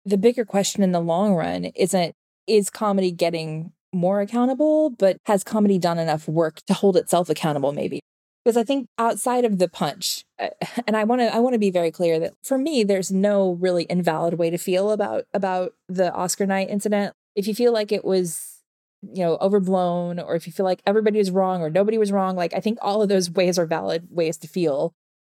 The 0.04 0.18
bigger 0.18 0.44
question 0.44 0.83
in 0.83 0.92
the 0.92 1.00
long 1.00 1.35
run 1.35 1.64
isn't 1.74 2.14
is 2.50 2.70
comedy 2.70 3.12
getting 3.12 3.72
more 3.92 4.20
accountable, 4.20 4.90
but 4.90 5.16
has 5.26 5.42
comedy 5.42 5.78
done 5.78 5.98
enough 5.98 6.28
work 6.28 6.60
to 6.66 6.74
hold 6.74 6.96
itself 6.96 7.28
accountable, 7.28 7.72
maybe? 7.72 8.00
because 8.44 8.56
I 8.56 8.64
think 8.64 8.88
outside 8.98 9.44
of 9.44 9.58
the 9.58 9.68
punch, 9.68 10.24
uh, 10.38 10.48
and 10.86 10.96
I 10.96 11.04
want 11.04 11.20
to 11.20 11.34
I 11.34 11.38
want 11.38 11.54
to 11.54 11.58
be 11.58 11.70
very 11.70 11.90
clear 11.90 12.18
that 12.20 12.34
for 12.42 12.58
me, 12.58 12.84
there's 12.84 13.10
no 13.10 13.52
really 13.52 13.86
invalid 13.88 14.34
way 14.34 14.50
to 14.50 14.58
feel 14.58 14.90
about 14.90 15.24
about 15.34 15.72
the 15.88 16.12
Oscar 16.12 16.46
night 16.46 16.70
incident. 16.70 17.14
If 17.34 17.46
you 17.46 17.54
feel 17.54 17.72
like 17.72 17.92
it 17.92 18.04
was 18.04 18.56
you 19.02 19.24
know, 19.24 19.38
overblown 19.40 20.20
or 20.20 20.34
if 20.34 20.46
you 20.46 20.52
feel 20.52 20.64
like 20.66 20.82
everybody 20.86 21.18
was 21.18 21.30
wrong 21.30 21.62
or 21.62 21.70
nobody 21.70 21.96
was 21.96 22.12
wrong, 22.12 22.36
like 22.36 22.52
I 22.52 22.60
think 22.60 22.78
all 22.82 23.00
of 23.00 23.08
those 23.08 23.30
ways 23.30 23.58
are 23.58 23.64
valid 23.64 24.08
ways 24.10 24.36
to 24.38 24.48
feel. 24.48 24.92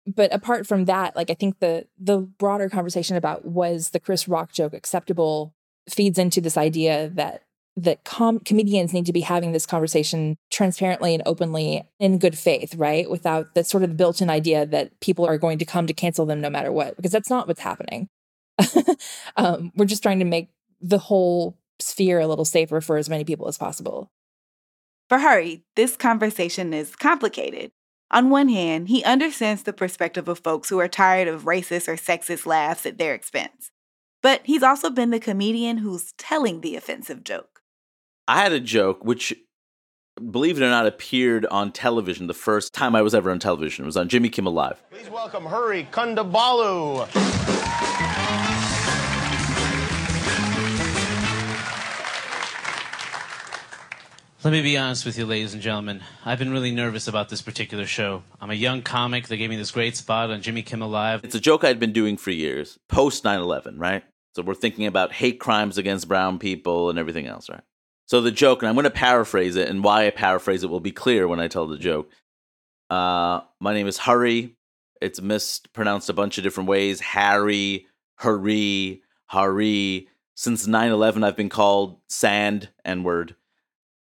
But 0.04 0.34
apart 0.34 0.66
from 0.66 0.86
that, 0.86 1.14
like 1.14 1.30
I 1.30 1.34
think 1.34 1.60
the 1.60 1.86
the 1.98 2.18
broader 2.18 2.68
conversation 2.68 3.16
about 3.16 3.44
was 3.44 3.90
the 3.90 4.00
Chris 4.00 4.26
Rock 4.26 4.52
joke 4.52 4.74
acceptable 4.74 5.54
feeds 5.88 6.18
into 6.18 6.40
this 6.40 6.56
idea 6.56 7.10
that 7.14 7.42
that 7.76 8.04
com- 8.04 8.40
comedians 8.40 8.92
need 8.92 9.06
to 9.06 9.12
be 9.12 9.22
having 9.22 9.52
this 9.52 9.64
conversation 9.64 10.36
transparently 10.50 11.14
and 11.14 11.22
openly 11.24 11.82
in 11.98 12.18
good 12.18 12.36
faith, 12.36 12.74
right? 12.74 13.10
Without 13.10 13.54
the 13.54 13.64
sort 13.64 13.82
of 13.82 13.96
built-in 13.96 14.28
idea 14.28 14.66
that 14.66 15.00
people 15.00 15.24
are 15.24 15.38
going 15.38 15.58
to 15.58 15.64
come 15.64 15.86
to 15.86 15.94
cancel 15.94 16.26
them 16.26 16.40
no 16.40 16.50
matter 16.50 16.70
what, 16.70 16.96
because 16.96 17.12
that's 17.12 17.30
not 17.30 17.48
what's 17.48 17.62
happening. 17.62 18.08
um, 19.36 19.72
we're 19.74 19.86
just 19.86 20.02
trying 20.02 20.18
to 20.18 20.26
make 20.26 20.50
the 20.82 20.98
whole 20.98 21.56
sphere 21.80 22.20
a 22.20 22.26
little 22.26 22.44
safer 22.44 22.80
for 22.82 22.98
as 22.98 23.08
many 23.08 23.24
people 23.24 23.48
as 23.48 23.56
possible. 23.56 24.10
For 25.08 25.18
Hari, 25.18 25.64
this 25.74 25.96
conversation 25.96 26.72
is 26.72 26.94
complicated. 26.94 27.70
On 28.10 28.28
one 28.28 28.48
hand, 28.48 28.88
he 28.88 29.02
understands 29.04 29.62
the 29.62 29.72
perspective 29.72 30.28
of 30.28 30.38
folks 30.38 30.68
who 30.68 30.78
are 30.78 30.88
tired 30.88 31.28
of 31.28 31.44
racist 31.44 31.88
or 31.88 31.96
sexist 31.96 32.44
laughs 32.44 32.84
at 32.84 32.98
their 32.98 33.14
expense. 33.14 33.71
But 34.22 34.42
he's 34.44 34.62
also 34.62 34.88
been 34.88 35.10
the 35.10 35.18
comedian 35.18 35.78
who's 35.78 36.12
telling 36.16 36.60
the 36.60 36.76
offensive 36.76 37.24
joke. 37.24 37.60
I 38.28 38.40
had 38.40 38.52
a 38.52 38.60
joke 38.60 39.04
which, 39.04 39.34
believe 40.30 40.56
it 40.56 40.64
or 40.64 40.70
not, 40.70 40.86
appeared 40.86 41.44
on 41.46 41.72
television 41.72 42.28
the 42.28 42.34
first 42.34 42.72
time 42.72 42.94
I 42.94 43.02
was 43.02 43.16
ever 43.16 43.32
on 43.32 43.40
television. 43.40 43.84
It 43.84 43.86
was 43.86 43.96
on 43.96 44.08
Jimmy 44.08 44.28
Kimmel 44.28 44.52
Live. 44.52 44.80
Please 44.90 45.10
welcome 45.10 45.44
Hari 45.44 45.88
Kondabolu. 45.90 47.08
Let 54.44 54.50
me 54.50 54.60
be 54.60 54.76
honest 54.76 55.04
with 55.06 55.16
you, 55.18 55.24
ladies 55.24 55.54
and 55.54 55.62
gentlemen. 55.62 56.02
I've 56.24 56.38
been 56.38 56.50
really 56.50 56.72
nervous 56.72 57.06
about 57.06 57.28
this 57.28 57.40
particular 57.40 57.86
show. 57.86 58.24
I'm 58.40 58.50
a 58.50 58.54
young 58.54 58.82
comic. 58.82 59.28
They 59.28 59.36
gave 59.36 59.50
me 59.50 59.56
this 59.56 59.70
great 59.70 59.96
spot 59.96 60.30
on 60.30 60.42
Jimmy 60.42 60.62
Kimmel 60.62 60.88
Live. 60.88 61.24
It's 61.24 61.36
a 61.36 61.40
joke 61.40 61.62
I'd 61.62 61.78
been 61.78 61.92
doing 61.92 62.16
for 62.16 62.32
years, 62.32 62.76
post 62.88 63.22
9 63.22 63.38
11, 63.38 63.78
right? 63.78 64.02
So 64.34 64.42
we're 64.42 64.54
thinking 64.54 64.86
about 64.86 65.12
hate 65.12 65.40
crimes 65.40 65.78
against 65.78 66.08
brown 66.08 66.38
people 66.38 66.90
and 66.90 66.98
everything 66.98 67.26
else, 67.26 67.50
right? 67.50 67.62
So 68.06 68.20
the 68.20 68.30
joke, 68.30 68.62
and 68.62 68.68
I'm 68.68 68.74
going 68.74 68.84
to 68.84 68.90
paraphrase 68.90 69.56
it, 69.56 69.68
and 69.68 69.84
why 69.84 70.06
I 70.06 70.10
paraphrase 70.10 70.64
it 70.64 70.70
will 70.70 70.80
be 70.80 70.92
clear 70.92 71.28
when 71.28 71.40
I 71.40 71.48
tell 71.48 71.66
the 71.66 71.78
joke. 71.78 72.10
Uh, 72.90 73.40
my 73.60 73.72
name 73.72 73.86
is 73.86 73.98
Hari. 73.98 74.56
It's 75.00 75.20
mispronounced 75.20 76.08
a 76.08 76.14
bunch 76.14 76.38
of 76.38 76.44
different 76.44 76.68
ways. 76.68 77.00
Harry, 77.00 77.86
Hurry, 78.16 79.02
Hari. 79.26 80.08
Since 80.34 80.66
9 80.66 80.92
11, 80.92 81.24
I've 81.24 81.36
been 81.36 81.48
called 81.48 82.00
Sand, 82.08 82.70
N 82.84 83.02
word. 83.02 83.34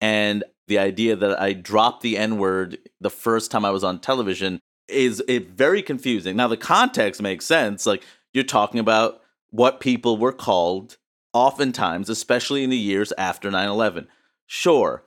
And 0.01 0.43
the 0.67 0.79
idea 0.79 1.15
that 1.15 1.39
I 1.39 1.53
dropped 1.53 2.01
the 2.01 2.17
N 2.17 2.37
word 2.37 2.77
the 2.99 3.09
first 3.09 3.51
time 3.51 3.65
I 3.65 3.71
was 3.71 3.83
on 3.83 3.99
television 3.99 4.59
is 4.87 5.21
it 5.27 5.49
very 5.49 5.81
confusing. 5.81 6.35
Now, 6.35 6.47
the 6.47 6.57
context 6.57 7.21
makes 7.21 7.45
sense. 7.45 7.85
Like, 7.85 8.03
you're 8.33 8.43
talking 8.43 8.79
about 8.79 9.21
what 9.49 9.79
people 9.79 10.17
were 10.17 10.33
called 10.33 10.97
oftentimes, 11.33 12.09
especially 12.09 12.63
in 12.63 12.69
the 12.69 12.77
years 12.77 13.13
after 13.17 13.49
9 13.51 13.67
11. 13.67 14.07
Sure. 14.45 15.03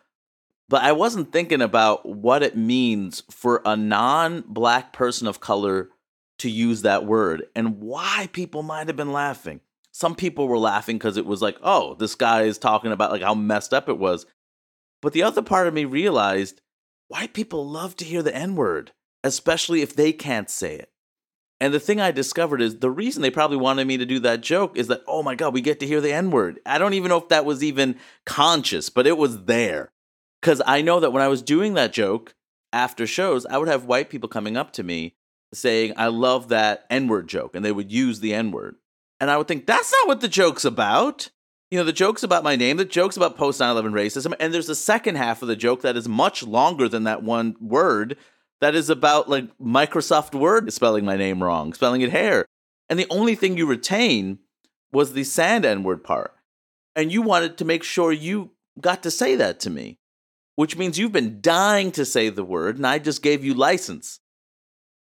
But 0.68 0.83
I 0.83 0.92
wasn't 0.92 1.33
thinking 1.33 1.61
about 1.61 2.07
what 2.07 2.42
it 2.44 2.57
means 2.57 3.24
for 3.31 3.61
a 3.64 3.76
non 3.76 4.44
black 4.46 4.92
person 4.92 5.26
of 5.26 5.40
color 5.40 5.90
to 6.38 6.48
use 6.48 6.83
that 6.83 7.05
word 7.05 7.44
and 7.55 7.81
why 7.81 8.29
people 8.33 8.62
might 8.62 8.87
have 8.87 8.96
been 8.96 9.12
laughing. 9.12 9.61
Some 9.92 10.14
people 10.14 10.46
were 10.46 10.59
laughing 10.59 10.96
because 10.96 11.16
it 11.16 11.26
was 11.26 11.42
like, 11.42 11.57
oh, 11.62 11.94
this 11.94 12.14
guy 12.14 12.42
is 12.42 12.57
talking 12.57 12.92
about 12.92 13.11
like 13.11 13.22
how 13.22 13.35
messed 13.35 13.74
up 13.74 13.88
it 13.88 13.98
was. 13.98 14.26
But 15.03 15.12
the 15.12 15.22
other 15.22 15.42
part 15.42 15.66
of 15.66 15.74
me 15.74 15.85
realized 15.85 16.61
white 17.09 17.35
people 17.35 17.68
love 17.68 17.96
to 17.96 18.05
hear 18.05 18.22
the 18.22 18.35
N 18.35 18.55
word, 18.55 18.92
especially 19.24 19.83
if 19.83 19.96
they 19.96 20.12
can't 20.12 20.48
say 20.48 20.76
it. 20.76 20.89
And 21.61 21.75
the 21.75 21.81
thing 21.81 22.01
I 22.01 22.11
discovered 22.11 22.62
is 22.62 22.79
the 22.79 22.90
reason 22.90 23.20
they 23.20 23.31
probably 23.31 23.59
wanted 23.59 23.87
me 23.87 23.99
to 23.99 24.07
do 24.07 24.18
that 24.20 24.40
joke 24.40 24.79
is 24.79 24.87
that, 24.88 25.03
oh 25.07 25.23
my 25.23 25.35
God, 25.35 25.53
we 25.53 25.61
get 25.61 25.79
to 25.81 25.87
hear 25.87 26.01
the 26.01 26.12
N 26.12 26.31
word. 26.31 26.59
I 26.64 26.79
don't 26.79 26.94
even 26.94 27.11
know 27.11 27.18
if 27.18 27.29
that 27.29 27.44
was 27.44 27.62
even 27.62 27.96
conscious, 28.25 28.88
but 28.88 29.07
it 29.07 29.18
was 29.18 29.44
there. 29.44 29.92
Because 30.40 30.62
I 30.66 30.81
know 30.81 31.01
that 31.01 31.12
when 31.12 31.23
I 31.23 31.29
was 31.29 31.42
doing 31.42 31.75
that 31.75 31.92
joke 31.92 32.35
after 32.73 33.07
shows, 33.07 33.44
I 33.44 33.59
would 33.59 33.68
have 33.68 33.85
white 33.85 34.09
people 34.09 34.29
coming 34.29 34.57
up 34.57 34.73
to 34.75 34.83
me 34.83 35.16
saying, 35.53 35.92
I 35.99 36.07
love 36.07 36.49
that 36.49 36.87
N 36.88 37.09
word 37.09 37.29
joke. 37.29 37.55
And 37.55 37.62
they 37.62 37.73
would 37.73 37.92
use 37.92 38.20
the 38.20 38.33
N 38.33 38.53
word. 38.53 38.77
And 39.20 39.31
I 39.31 39.37
would 39.37 39.46
think, 39.46 39.66
that's 39.66 39.92
not 39.92 40.09
what 40.09 40.23
the 40.23 40.29
joke's 40.29 40.64
about 40.64 41.31
you 41.70 41.79
know, 41.79 41.85
the 41.85 41.92
joke's 41.92 42.25
about 42.25 42.42
my 42.42 42.57
name, 42.57 42.79
the 42.79 42.85
joke's 42.85 43.16
about 43.16 43.37
post 43.37 43.61
9 43.61 43.70
11 43.70 43.92
racism, 43.92 44.35
and 44.40 44.53
there's 44.53 44.68
a 44.68 44.75
second 44.75 45.14
half 45.14 45.40
of 45.40 45.49
the 45.49 45.55
joke 45.55 45.83
that 45.83 45.96
is 45.96 46.09
much 46.09 46.42
longer 46.42 46.88
than 46.88 47.05
that 47.05 47.23
one 47.23 47.57
word 47.61 48.16
that 48.61 48.75
is 48.75 48.90
about 48.90 49.29
like 49.29 49.46
Microsoft 49.59 50.35
Word 50.35 50.73
spelling 50.73 51.05
my 51.05 51.16
name 51.16 51.42
wrong, 51.42 51.73
spelling 51.73 52.03
it 52.03 52.11
hair. 52.11 52.46
And 52.88 52.99
the 52.99 53.07
only 53.11 53.35
thing 53.35 53.57
you 53.57 53.66
retain 53.66 54.38
was 54.92 55.12
the 55.12 55.25
sand 55.25 55.64
N 55.64 55.83
word 55.83 56.03
part. 56.03 56.35
And 56.96 57.12
you 57.12 57.23
wanted 57.23 57.57
to 57.59 57.64
make 57.64 57.83
sure 57.83 58.12
you 58.12 58.51
got 58.81 59.03
to 59.05 59.11
say 59.11 59.37
that 59.37 59.61
to 59.61 59.70
me, 59.70 59.99
which 60.57 60.77
means 60.77 60.99
you've 60.99 61.12
been 61.12 61.40
dying 61.40 61.92
to 61.92 62.05
say 62.05 62.29
the 62.29 62.44
word, 62.44 62.77
and 62.77 62.87
I 62.87 62.99
just 62.99 63.23
gave 63.23 63.44
you 63.44 63.55
license. 63.55 64.20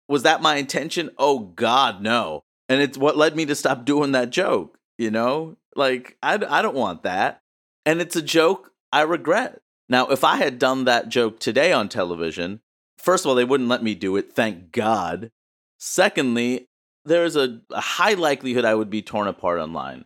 Was 0.07 0.23
that 0.23 0.41
my 0.41 0.55
intention? 0.55 1.11
Oh, 1.17 1.39
God, 1.39 2.01
no. 2.01 2.43
And 2.69 2.81
it's 2.81 2.97
what 2.97 3.17
led 3.17 3.35
me 3.35 3.45
to 3.45 3.55
stop 3.55 3.85
doing 3.85 4.13
that 4.13 4.29
joke, 4.29 4.77
you 4.97 5.11
know? 5.11 5.57
Like, 5.75 6.17
I, 6.23 6.35
I 6.35 6.61
don't 6.61 6.75
want 6.75 7.03
that. 7.03 7.41
And 7.85 7.99
it's 7.99 8.15
a 8.15 8.21
joke 8.21 8.71
I 8.91 9.01
regret. 9.01 9.61
Now, 9.89 10.07
if 10.07 10.23
I 10.23 10.37
had 10.37 10.59
done 10.59 10.85
that 10.85 11.09
joke 11.09 11.39
today 11.39 11.73
on 11.73 11.89
television, 11.89 12.61
first 13.03 13.25
of 13.25 13.29
all, 13.29 13.35
they 13.35 13.45
wouldn't 13.45 13.69
let 13.69 13.83
me 13.83 13.95
do 13.95 14.15
it, 14.17 14.33
thank 14.33 14.71
God. 14.71 15.29
Secondly, 15.77 16.67
there's 17.05 17.35
a, 17.35 17.61
a 17.71 17.81
high 17.81 18.13
likelihood 18.13 18.65
I 18.65 18.75
would 18.75 18.89
be 18.89 19.01
torn 19.01 19.27
apart 19.27 19.59
online. 19.59 20.05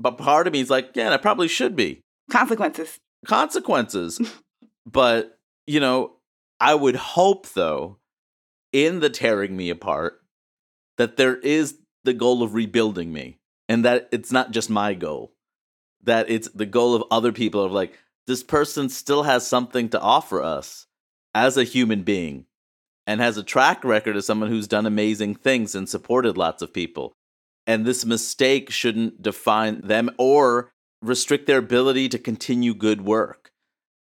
But 0.00 0.18
part 0.18 0.46
of 0.46 0.52
me 0.52 0.60
is 0.60 0.70
like, 0.70 0.90
yeah, 0.94 1.12
I 1.12 1.16
probably 1.16 1.48
should 1.48 1.76
be. 1.76 2.00
Consequences. 2.30 2.98
Consequences. 3.26 4.20
but, 4.86 5.38
you 5.66 5.80
know, 5.80 6.14
I 6.60 6.74
would 6.74 6.96
hope, 6.96 7.48
though, 7.50 7.98
in 8.72 9.00
the 9.00 9.10
tearing 9.10 9.56
me 9.56 9.70
apart, 9.70 10.20
that 10.96 11.16
there 11.16 11.36
is 11.36 11.78
the 12.04 12.12
goal 12.12 12.42
of 12.42 12.54
rebuilding 12.54 13.12
me 13.12 13.38
and 13.68 13.84
that 13.84 14.08
it's 14.12 14.30
not 14.30 14.50
just 14.52 14.70
my 14.70 14.94
goal 14.94 15.34
that 16.04 16.30
it's 16.30 16.48
the 16.50 16.66
goal 16.66 16.94
of 16.94 17.04
other 17.10 17.32
people 17.32 17.64
of 17.64 17.72
like 17.72 17.98
this 18.26 18.42
person 18.42 18.88
still 18.88 19.24
has 19.24 19.46
something 19.46 19.88
to 19.90 20.00
offer 20.00 20.42
us 20.42 20.86
as 21.34 21.56
a 21.56 21.64
human 21.64 22.02
being 22.02 22.46
and 23.06 23.20
has 23.20 23.36
a 23.36 23.42
track 23.42 23.84
record 23.84 24.16
as 24.16 24.26
someone 24.26 24.48
who's 24.48 24.68
done 24.68 24.86
amazing 24.86 25.34
things 25.34 25.74
and 25.74 25.88
supported 25.88 26.36
lots 26.36 26.62
of 26.62 26.72
people. 26.72 27.12
And 27.66 27.84
this 27.84 28.04
mistake 28.04 28.70
shouldn't 28.70 29.22
define 29.22 29.80
them 29.82 30.10
or 30.18 30.72
restrict 31.02 31.46
their 31.46 31.58
ability 31.58 32.08
to 32.10 32.18
continue 32.18 32.74
good 32.74 33.02
work. 33.02 33.50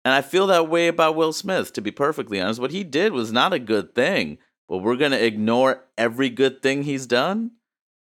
And 0.04 0.14
i 0.14 0.22
feel 0.22 0.46
that 0.46 0.68
way 0.68 0.88
about 0.88 1.16
will 1.16 1.32
smith 1.32 1.72
to 1.74 1.80
be 1.80 1.90
perfectly 1.90 2.40
honest. 2.40 2.60
What 2.60 2.70
he 2.70 2.82
did 2.82 3.12
was 3.12 3.32
not 3.32 3.52
a 3.52 3.58
good 3.58 3.94
thing 3.94 4.38
but 4.68 4.78
we're 4.78 4.96
going 4.96 5.12
to 5.12 5.24
ignore 5.24 5.84
every 5.96 6.28
good 6.28 6.62
thing 6.62 6.82
he's 6.82 7.06
done. 7.06 7.52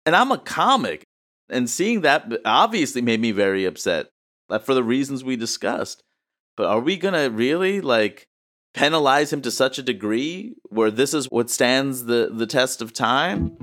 And 0.04 0.16
i'm 0.16 0.32
a 0.32 0.38
comic 0.38 1.04
and 1.48 1.68
seeing 1.68 2.00
that 2.00 2.32
obviously 2.44 3.02
made 3.02 3.20
me 3.20 3.30
very 3.30 3.64
upset 3.64 4.08
uh, 4.50 4.58
for 4.58 4.74
the 4.74 4.82
reasons 4.82 5.22
we 5.22 5.36
discussed. 5.36 6.02
But 6.56 6.66
are 6.66 6.80
we 6.80 6.96
going 6.96 7.14
to 7.14 7.34
really 7.34 7.80
like 7.80 8.26
penalize 8.72 9.32
him 9.32 9.42
to 9.42 9.50
such 9.50 9.78
a 9.78 9.82
degree 9.82 10.54
where 10.64 10.90
this 10.90 11.14
is 11.14 11.30
what 11.30 11.50
stands 11.50 12.04
the, 12.04 12.30
the 12.32 12.46
test 12.46 12.82
of 12.82 12.92
time? 12.92 13.56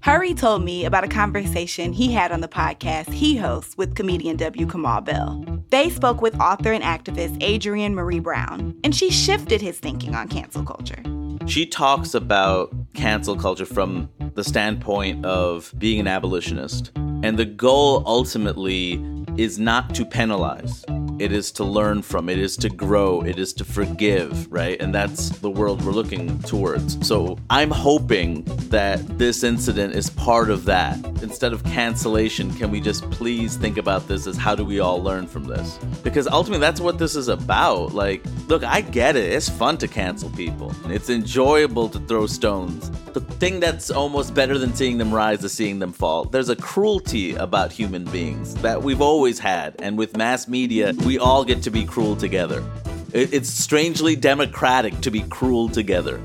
Hari 0.00 0.34
told 0.34 0.64
me 0.64 0.84
about 0.84 1.04
a 1.04 1.08
conversation 1.08 1.92
he 1.92 2.12
had 2.12 2.32
on 2.32 2.40
the 2.40 2.48
podcast 2.48 3.12
he 3.12 3.36
hosts 3.36 3.76
with 3.76 3.94
comedian 3.94 4.36
W. 4.36 4.66
Kamau 4.66 5.04
Bell. 5.04 5.44
They 5.70 5.88
spoke 5.88 6.20
with 6.20 6.38
author 6.40 6.72
and 6.72 6.84
activist 6.84 7.42
Adrienne 7.42 7.94
Maree 7.94 8.22
Brown, 8.22 8.76
and 8.84 8.94
she 8.94 9.10
shifted 9.10 9.60
his 9.60 9.78
thinking 9.78 10.14
on 10.14 10.28
cancel 10.28 10.64
culture. 10.64 11.02
She 11.46 11.66
talks 11.66 12.14
about 12.14 12.74
cancel 12.94 13.36
culture 13.36 13.64
from 13.64 14.08
the 14.34 14.44
standpoint 14.44 15.24
of 15.24 15.72
being 15.78 16.00
an 16.00 16.06
abolitionist. 16.06 16.92
And 16.96 17.38
the 17.38 17.44
goal 17.44 18.02
ultimately 18.06 19.02
is 19.36 19.58
not 19.58 19.94
to 19.94 20.04
penalize. 20.04 20.84
It 21.18 21.32
is 21.32 21.52
to 21.52 21.64
learn 21.64 22.02
from, 22.02 22.28
it 22.28 22.38
is 22.38 22.56
to 22.58 22.68
grow, 22.68 23.20
it 23.22 23.38
is 23.38 23.52
to 23.54 23.64
forgive, 23.64 24.50
right? 24.50 24.80
And 24.80 24.94
that's 24.94 25.28
the 25.28 25.50
world 25.50 25.84
we're 25.84 25.92
looking 25.92 26.38
towards. 26.40 27.06
So 27.06 27.38
I'm 27.50 27.70
hoping 27.70 28.44
that 28.70 29.18
this 29.18 29.44
incident 29.44 29.94
is 29.94 30.10
part 30.10 30.50
of 30.50 30.64
that. 30.64 30.98
Instead 31.22 31.52
of 31.52 31.62
cancellation, 31.64 32.52
can 32.54 32.70
we 32.70 32.80
just 32.80 33.08
please 33.10 33.56
think 33.56 33.78
about 33.78 34.08
this 34.08 34.26
as 34.26 34.36
how 34.36 34.54
do 34.54 34.64
we 34.64 34.80
all 34.80 35.02
learn 35.02 35.26
from 35.26 35.44
this? 35.44 35.78
Because 36.02 36.26
ultimately, 36.26 36.60
that's 36.60 36.80
what 36.80 36.98
this 36.98 37.14
is 37.14 37.28
about. 37.28 37.94
Like, 37.94 38.22
look, 38.48 38.64
I 38.64 38.80
get 38.80 39.14
it. 39.14 39.32
It's 39.32 39.48
fun 39.48 39.78
to 39.78 39.88
cancel 39.88 40.30
people, 40.30 40.74
it's 40.86 41.10
enjoyable 41.10 41.88
to 41.90 41.98
throw 42.00 42.26
stones. 42.26 42.90
The 43.12 43.20
thing 43.20 43.60
that's 43.60 43.90
almost 43.90 44.34
better 44.34 44.56
than 44.56 44.74
seeing 44.74 44.96
them 44.96 45.12
rise 45.12 45.44
is 45.44 45.52
seeing 45.52 45.78
them 45.78 45.92
fall. 45.92 46.24
There's 46.24 46.48
a 46.48 46.56
cruelty 46.56 47.34
about 47.34 47.70
human 47.70 48.04
beings 48.04 48.54
that 48.56 48.82
we've 48.82 49.02
always 49.02 49.38
had, 49.38 49.76
and 49.80 49.98
with 49.98 50.16
mass 50.16 50.48
media, 50.48 50.94
we 51.04 51.18
all 51.18 51.44
get 51.44 51.62
to 51.62 51.70
be 51.70 51.84
cruel 51.84 52.16
together. 52.16 52.64
It's 53.12 53.48
strangely 53.48 54.16
democratic 54.16 55.00
to 55.02 55.10
be 55.10 55.20
cruel 55.22 55.68
together. 55.68 56.20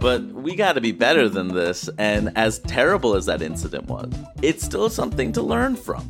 But 0.00 0.22
we 0.24 0.56
got 0.56 0.72
to 0.74 0.80
be 0.80 0.92
better 0.92 1.28
than 1.28 1.48
this, 1.48 1.88
and 1.96 2.32
as 2.36 2.58
terrible 2.58 3.14
as 3.14 3.26
that 3.26 3.40
incident 3.40 3.86
was, 3.86 4.12
it's 4.42 4.64
still 4.64 4.90
something 4.90 5.32
to 5.32 5.42
learn 5.42 5.76
from. 5.76 6.06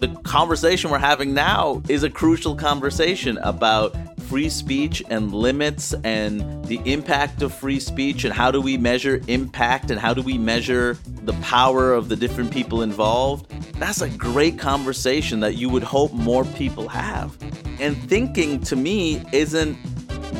The 0.00 0.08
conversation 0.24 0.90
we're 0.90 0.98
having 0.98 1.32
now 1.32 1.82
is 1.88 2.02
a 2.02 2.10
crucial 2.10 2.54
conversation 2.56 3.38
about 3.38 3.94
free 4.28 4.48
speech 4.48 5.02
and 5.08 5.32
limits 5.32 5.94
and 6.04 6.64
the 6.64 6.80
impact 6.84 7.42
of 7.42 7.54
free 7.54 7.78
speech 7.78 8.24
and 8.24 8.34
how 8.34 8.50
do 8.50 8.60
we 8.60 8.76
measure 8.76 9.20
impact 9.28 9.90
and 9.90 10.00
how 10.00 10.12
do 10.12 10.20
we 10.20 10.36
measure 10.36 10.98
the 11.22 11.32
power 11.34 11.92
of 11.92 12.08
the 12.08 12.16
different 12.16 12.50
people 12.50 12.82
involved. 12.82 13.48
That's 13.74 14.00
a 14.00 14.08
great 14.08 14.58
conversation 14.58 15.40
that 15.40 15.54
you 15.54 15.68
would 15.68 15.84
hope 15.84 16.12
more 16.12 16.44
people 16.44 16.88
have. 16.88 17.36
And 17.80 17.96
thinking 18.08 18.60
to 18.62 18.76
me 18.76 19.22
isn't 19.32 19.76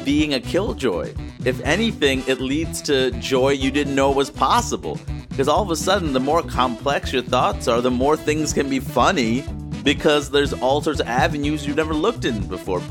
being 0.05 0.35
a 0.35 0.41
killjoy. 0.41 1.15
If 1.45 1.61
anything, 1.61 2.25
it 2.27 2.41
leads 2.41 2.83
to 2.83 3.13
joy 3.13 3.51
you 3.51 3.71
didn't 3.71 3.95
know 3.95 4.11
was 4.11 4.31
possible. 4.31 4.99
Because 5.29 5.49
all 5.49 5.63
of 5.63 5.71
a 5.71 5.77
sudden, 5.77 6.13
the 6.13 6.21
more 6.21 6.43
complex 6.43 7.13
your 7.13 7.23
thoughts 7.23 7.69
are, 7.69 7.81
the 7.81 7.91
more 7.91 8.17
things 8.17 8.53
can 8.53 8.69
be 8.69 8.81
funny 8.81 9.45
because 9.85 10.31
there's 10.31 10.53
all 10.53 10.81
sorts 10.81 10.99
of 10.99 11.07
avenues 11.07 11.65
you've 11.65 11.77
never 11.77 11.95
looked 11.95 12.25
in 12.25 12.49
before. 12.49 12.83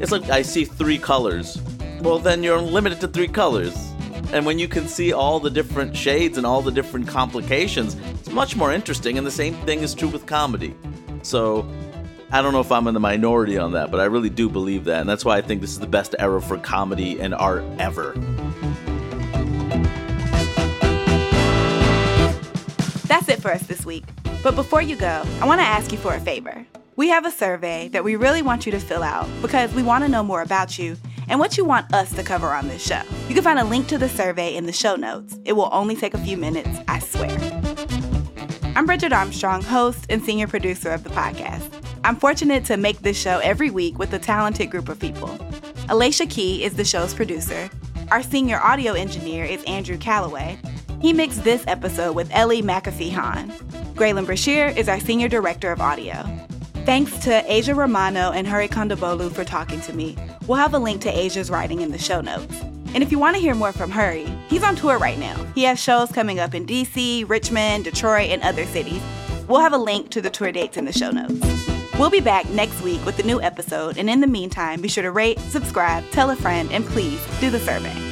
It's 0.00 0.10
like 0.10 0.28
I 0.28 0.42
see 0.42 0.64
three 0.64 0.98
colors. 0.98 1.60
Well, 2.00 2.18
then 2.18 2.42
you're 2.42 2.60
limited 2.60 3.00
to 3.00 3.08
three 3.08 3.28
colors. 3.28 3.74
And 4.32 4.44
when 4.44 4.58
you 4.58 4.66
can 4.66 4.88
see 4.88 5.12
all 5.12 5.38
the 5.38 5.50
different 5.50 5.96
shades 5.96 6.36
and 6.36 6.46
all 6.46 6.60
the 6.60 6.72
different 6.72 7.06
complications, 7.06 7.94
it's 8.18 8.30
much 8.30 8.56
more 8.56 8.72
interesting. 8.72 9.16
And 9.18 9.26
the 9.26 9.30
same 9.30 9.54
thing 9.66 9.80
is 9.80 9.94
true 9.94 10.08
with 10.08 10.26
comedy. 10.26 10.74
So 11.22 11.68
I 12.32 12.42
don't 12.42 12.52
know 12.52 12.60
if 12.60 12.72
I'm 12.72 12.88
in 12.88 12.94
the 12.94 13.00
minority 13.00 13.56
on 13.56 13.72
that, 13.72 13.92
but 13.92 14.00
I 14.00 14.06
really 14.06 14.30
do 14.30 14.48
believe 14.48 14.84
that. 14.86 15.00
And 15.00 15.08
that's 15.08 15.24
why 15.24 15.36
I 15.36 15.40
think 15.40 15.60
this 15.60 15.70
is 15.70 15.78
the 15.78 15.86
best 15.86 16.16
era 16.18 16.42
for 16.42 16.58
comedy 16.58 17.20
and 17.20 17.32
art 17.32 17.62
ever. 17.78 18.12
That's 23.06 23.28
it 23.28 23.40
for 23.40 23.52
us 23.52 23.62
this 23.62 23.86
week. 23.86 24.04
But 24.42 24.56
before 24.56 24.82
you 24.82 24.96
go, 24.96 25.22
I 25.40 25.46
want 25.46 25.60
to 25.60 25.66
ask 25.66 25.92
you 25.92 25.98
for 25.98 26.14
a 26.14 26.20
favor. 26.20 26.66
We 26.96 27.08
have 27.08 27.26
a 27.26 27.30
survey 27.32 27.88
that 27.88 28.04
we 28.04 28.14
really 28.14 28.40
want 28.40 28.66
you 28.66 28.72
to 28.72 28.78
fill 28.78 29.02
out 29.02 29.28
because 29.42 29.74
we 29.74 29.82
want 29.82 30.04
to 30.04 30.08
know 30.08 30.22
more 30.22 30.42
about 30.42 30.78
you 30.78 30.96
and 31.26 31.40
what 31.40 31.58
you 31.58 31.64
want 31.64 31.92
us 31.92 32.14
to 32.14 32.22
cover 32.22 32.52
on 32.52 32.68
this 32.68 32.86
show. 32.86 33.02
You 33.28 33.34
can 33.34 33.42
find 33.42 33.58
a 33.58 33.64
link 33.64 33.88
to 33.88 33.98
the 33.98 34.08
survey 34.08 34.54
in 34.54 34.66
the 34.66 34.72
show 34.72 34.94
notes. 34.94 35.36
It 35.44 35.54
will 35.54 35.68
only 35.72 35.96
take 35.96 36.14
a 36.14 36.18
few 36.18 36.36
minutes, 36.36 36.78
I 36.86 37.00
swear. 37.00 37.36
I'm 38.76 38.86
Bridget 38.86 39.12
Armstrong, 39.12 39.62
host 39.62 40.06
and 40.08 40.22
senior 40.22 40.46
producer 40.46 40.92
of 40.92 41.02
the 41.02 41.10
podcast. 41.10 41.68
I'm 42.04 42.14
fortunate 42.14 42.64
to 42.66 42.76
make 42.76 43.00
this 43.00 43.20
show 43.20 43.40
every 43.40 43.70
week 43.70 43.98
with 43.98 44.12
a 44.12 44.18
talented 44.20 44.70
group 44.70 44.88
of 44.88 45.00
people. 45.00 45.36
Alicia 45.88 46.26
Key 46.26 46.62
is 46.62 46.74
the 46.74 46.84
show's 46.84 47.12
producer. 47.12 47.68
Our 48.12 48.22
senior 48.22 48.60
audio 48.60 48.92
engineer 48.92 49.44
is 49.44 49.64
Andrew 49.64 49.98
Calloway. 49.98 50.58
He 51.00 51.12
mixed 51.12 51.42
this 51.42 51.64
episode 51.66 52.14
with 52.14 52.30
Ellie 52.32 52.62
McAfee 52.62 53.10
Hahn. 53.10 53.50
Graelyn 53.94 54.26
Brashear 54.26 54.68
is 54.68 54.88
our 54.88 55.00
senior 55.00 55.28
director 55.28 55.72
of 55.72 55.80
audio. 55.80 56.24
Thanks 56.84 57.16
to 57.20 57.42
Aja 57.50 57.74
Romano 57.74 58.30
and 58.32 58.46
Hari 58.46 58.68
Kondabolu 58.68 59.32
for 59.32 59.42
talking 59.42 59.80
to 59.80 59.94
me. 59.94 60.18
We'll 60.46 60.58
have 60.58 60.74
a 60.74 60.78
link 60.78 61.00
to 61.02 61.08
Aja's 61.08 61.50
writing 61.50 61.80
in 61.80 61.90
the 61.90 61.98
show 61.98 62.20
notes. 62.20 62.60
And 62.92 63.02
if 63.02 63.10
you 63.10 63.18
want 63.18 63.36
to 63.36 63.40
hear 63.40 63.54
more 63.54 63.72
from 63.72 63.90
Hari, 63.90 64.26
he's 64.50 64.62
on 64.62 64.76
tour 64.76 64.98
right 64.98 65.18
now. 65.18 65.34
He 65.54 65.62
has 65.62 65.80
shows 65.80 66.12
coming 66.12 66.40
up 66.40 66.54
in 66.54 66.66
DC, 66.66 67.26
Richmond, 67.26 67.84
Detroit, 67.84 68.28
and 68.28 68.42
other 68.42 68.66
cities. 68.66 69.00
We'll 69.48 69.62
have 69.62 69.72
a 69.72 69.78
link 69.78 70.10
to 70.10 70.20
the 70.20 70.28
tour 70.28 70.52
dates 70.52 70.76
in 70.76 70.84
the 70.84 70.92
show 70.92 71.10
notes. 71.10 71.40
We'll 71.98 72.10
be 72.10 72.20
back 72.20 72.50
next 72.50 72.82
week 72.82 73.02
with 73.06 73.18
a 73.18 73.22
new 73.22 73.40
episode, 73.40 73.96
and 73.96 74.10
in 74.10 74.20
the 74.20 74.26
meantime, 74.26 74.82
be 74.82 74.88
sure 74.88 75.04
to 75.04 75.10
rate, 75.10 75.38
subscribe, 75.40 76.04
tell 76.10 76.30
a 76.30 76.36
friend, 76.36 76.70
and 76.70 76.84
please 76.84 77.18
do 77.40 77.48
the 77.50 77.60
survey. 77.60 78.03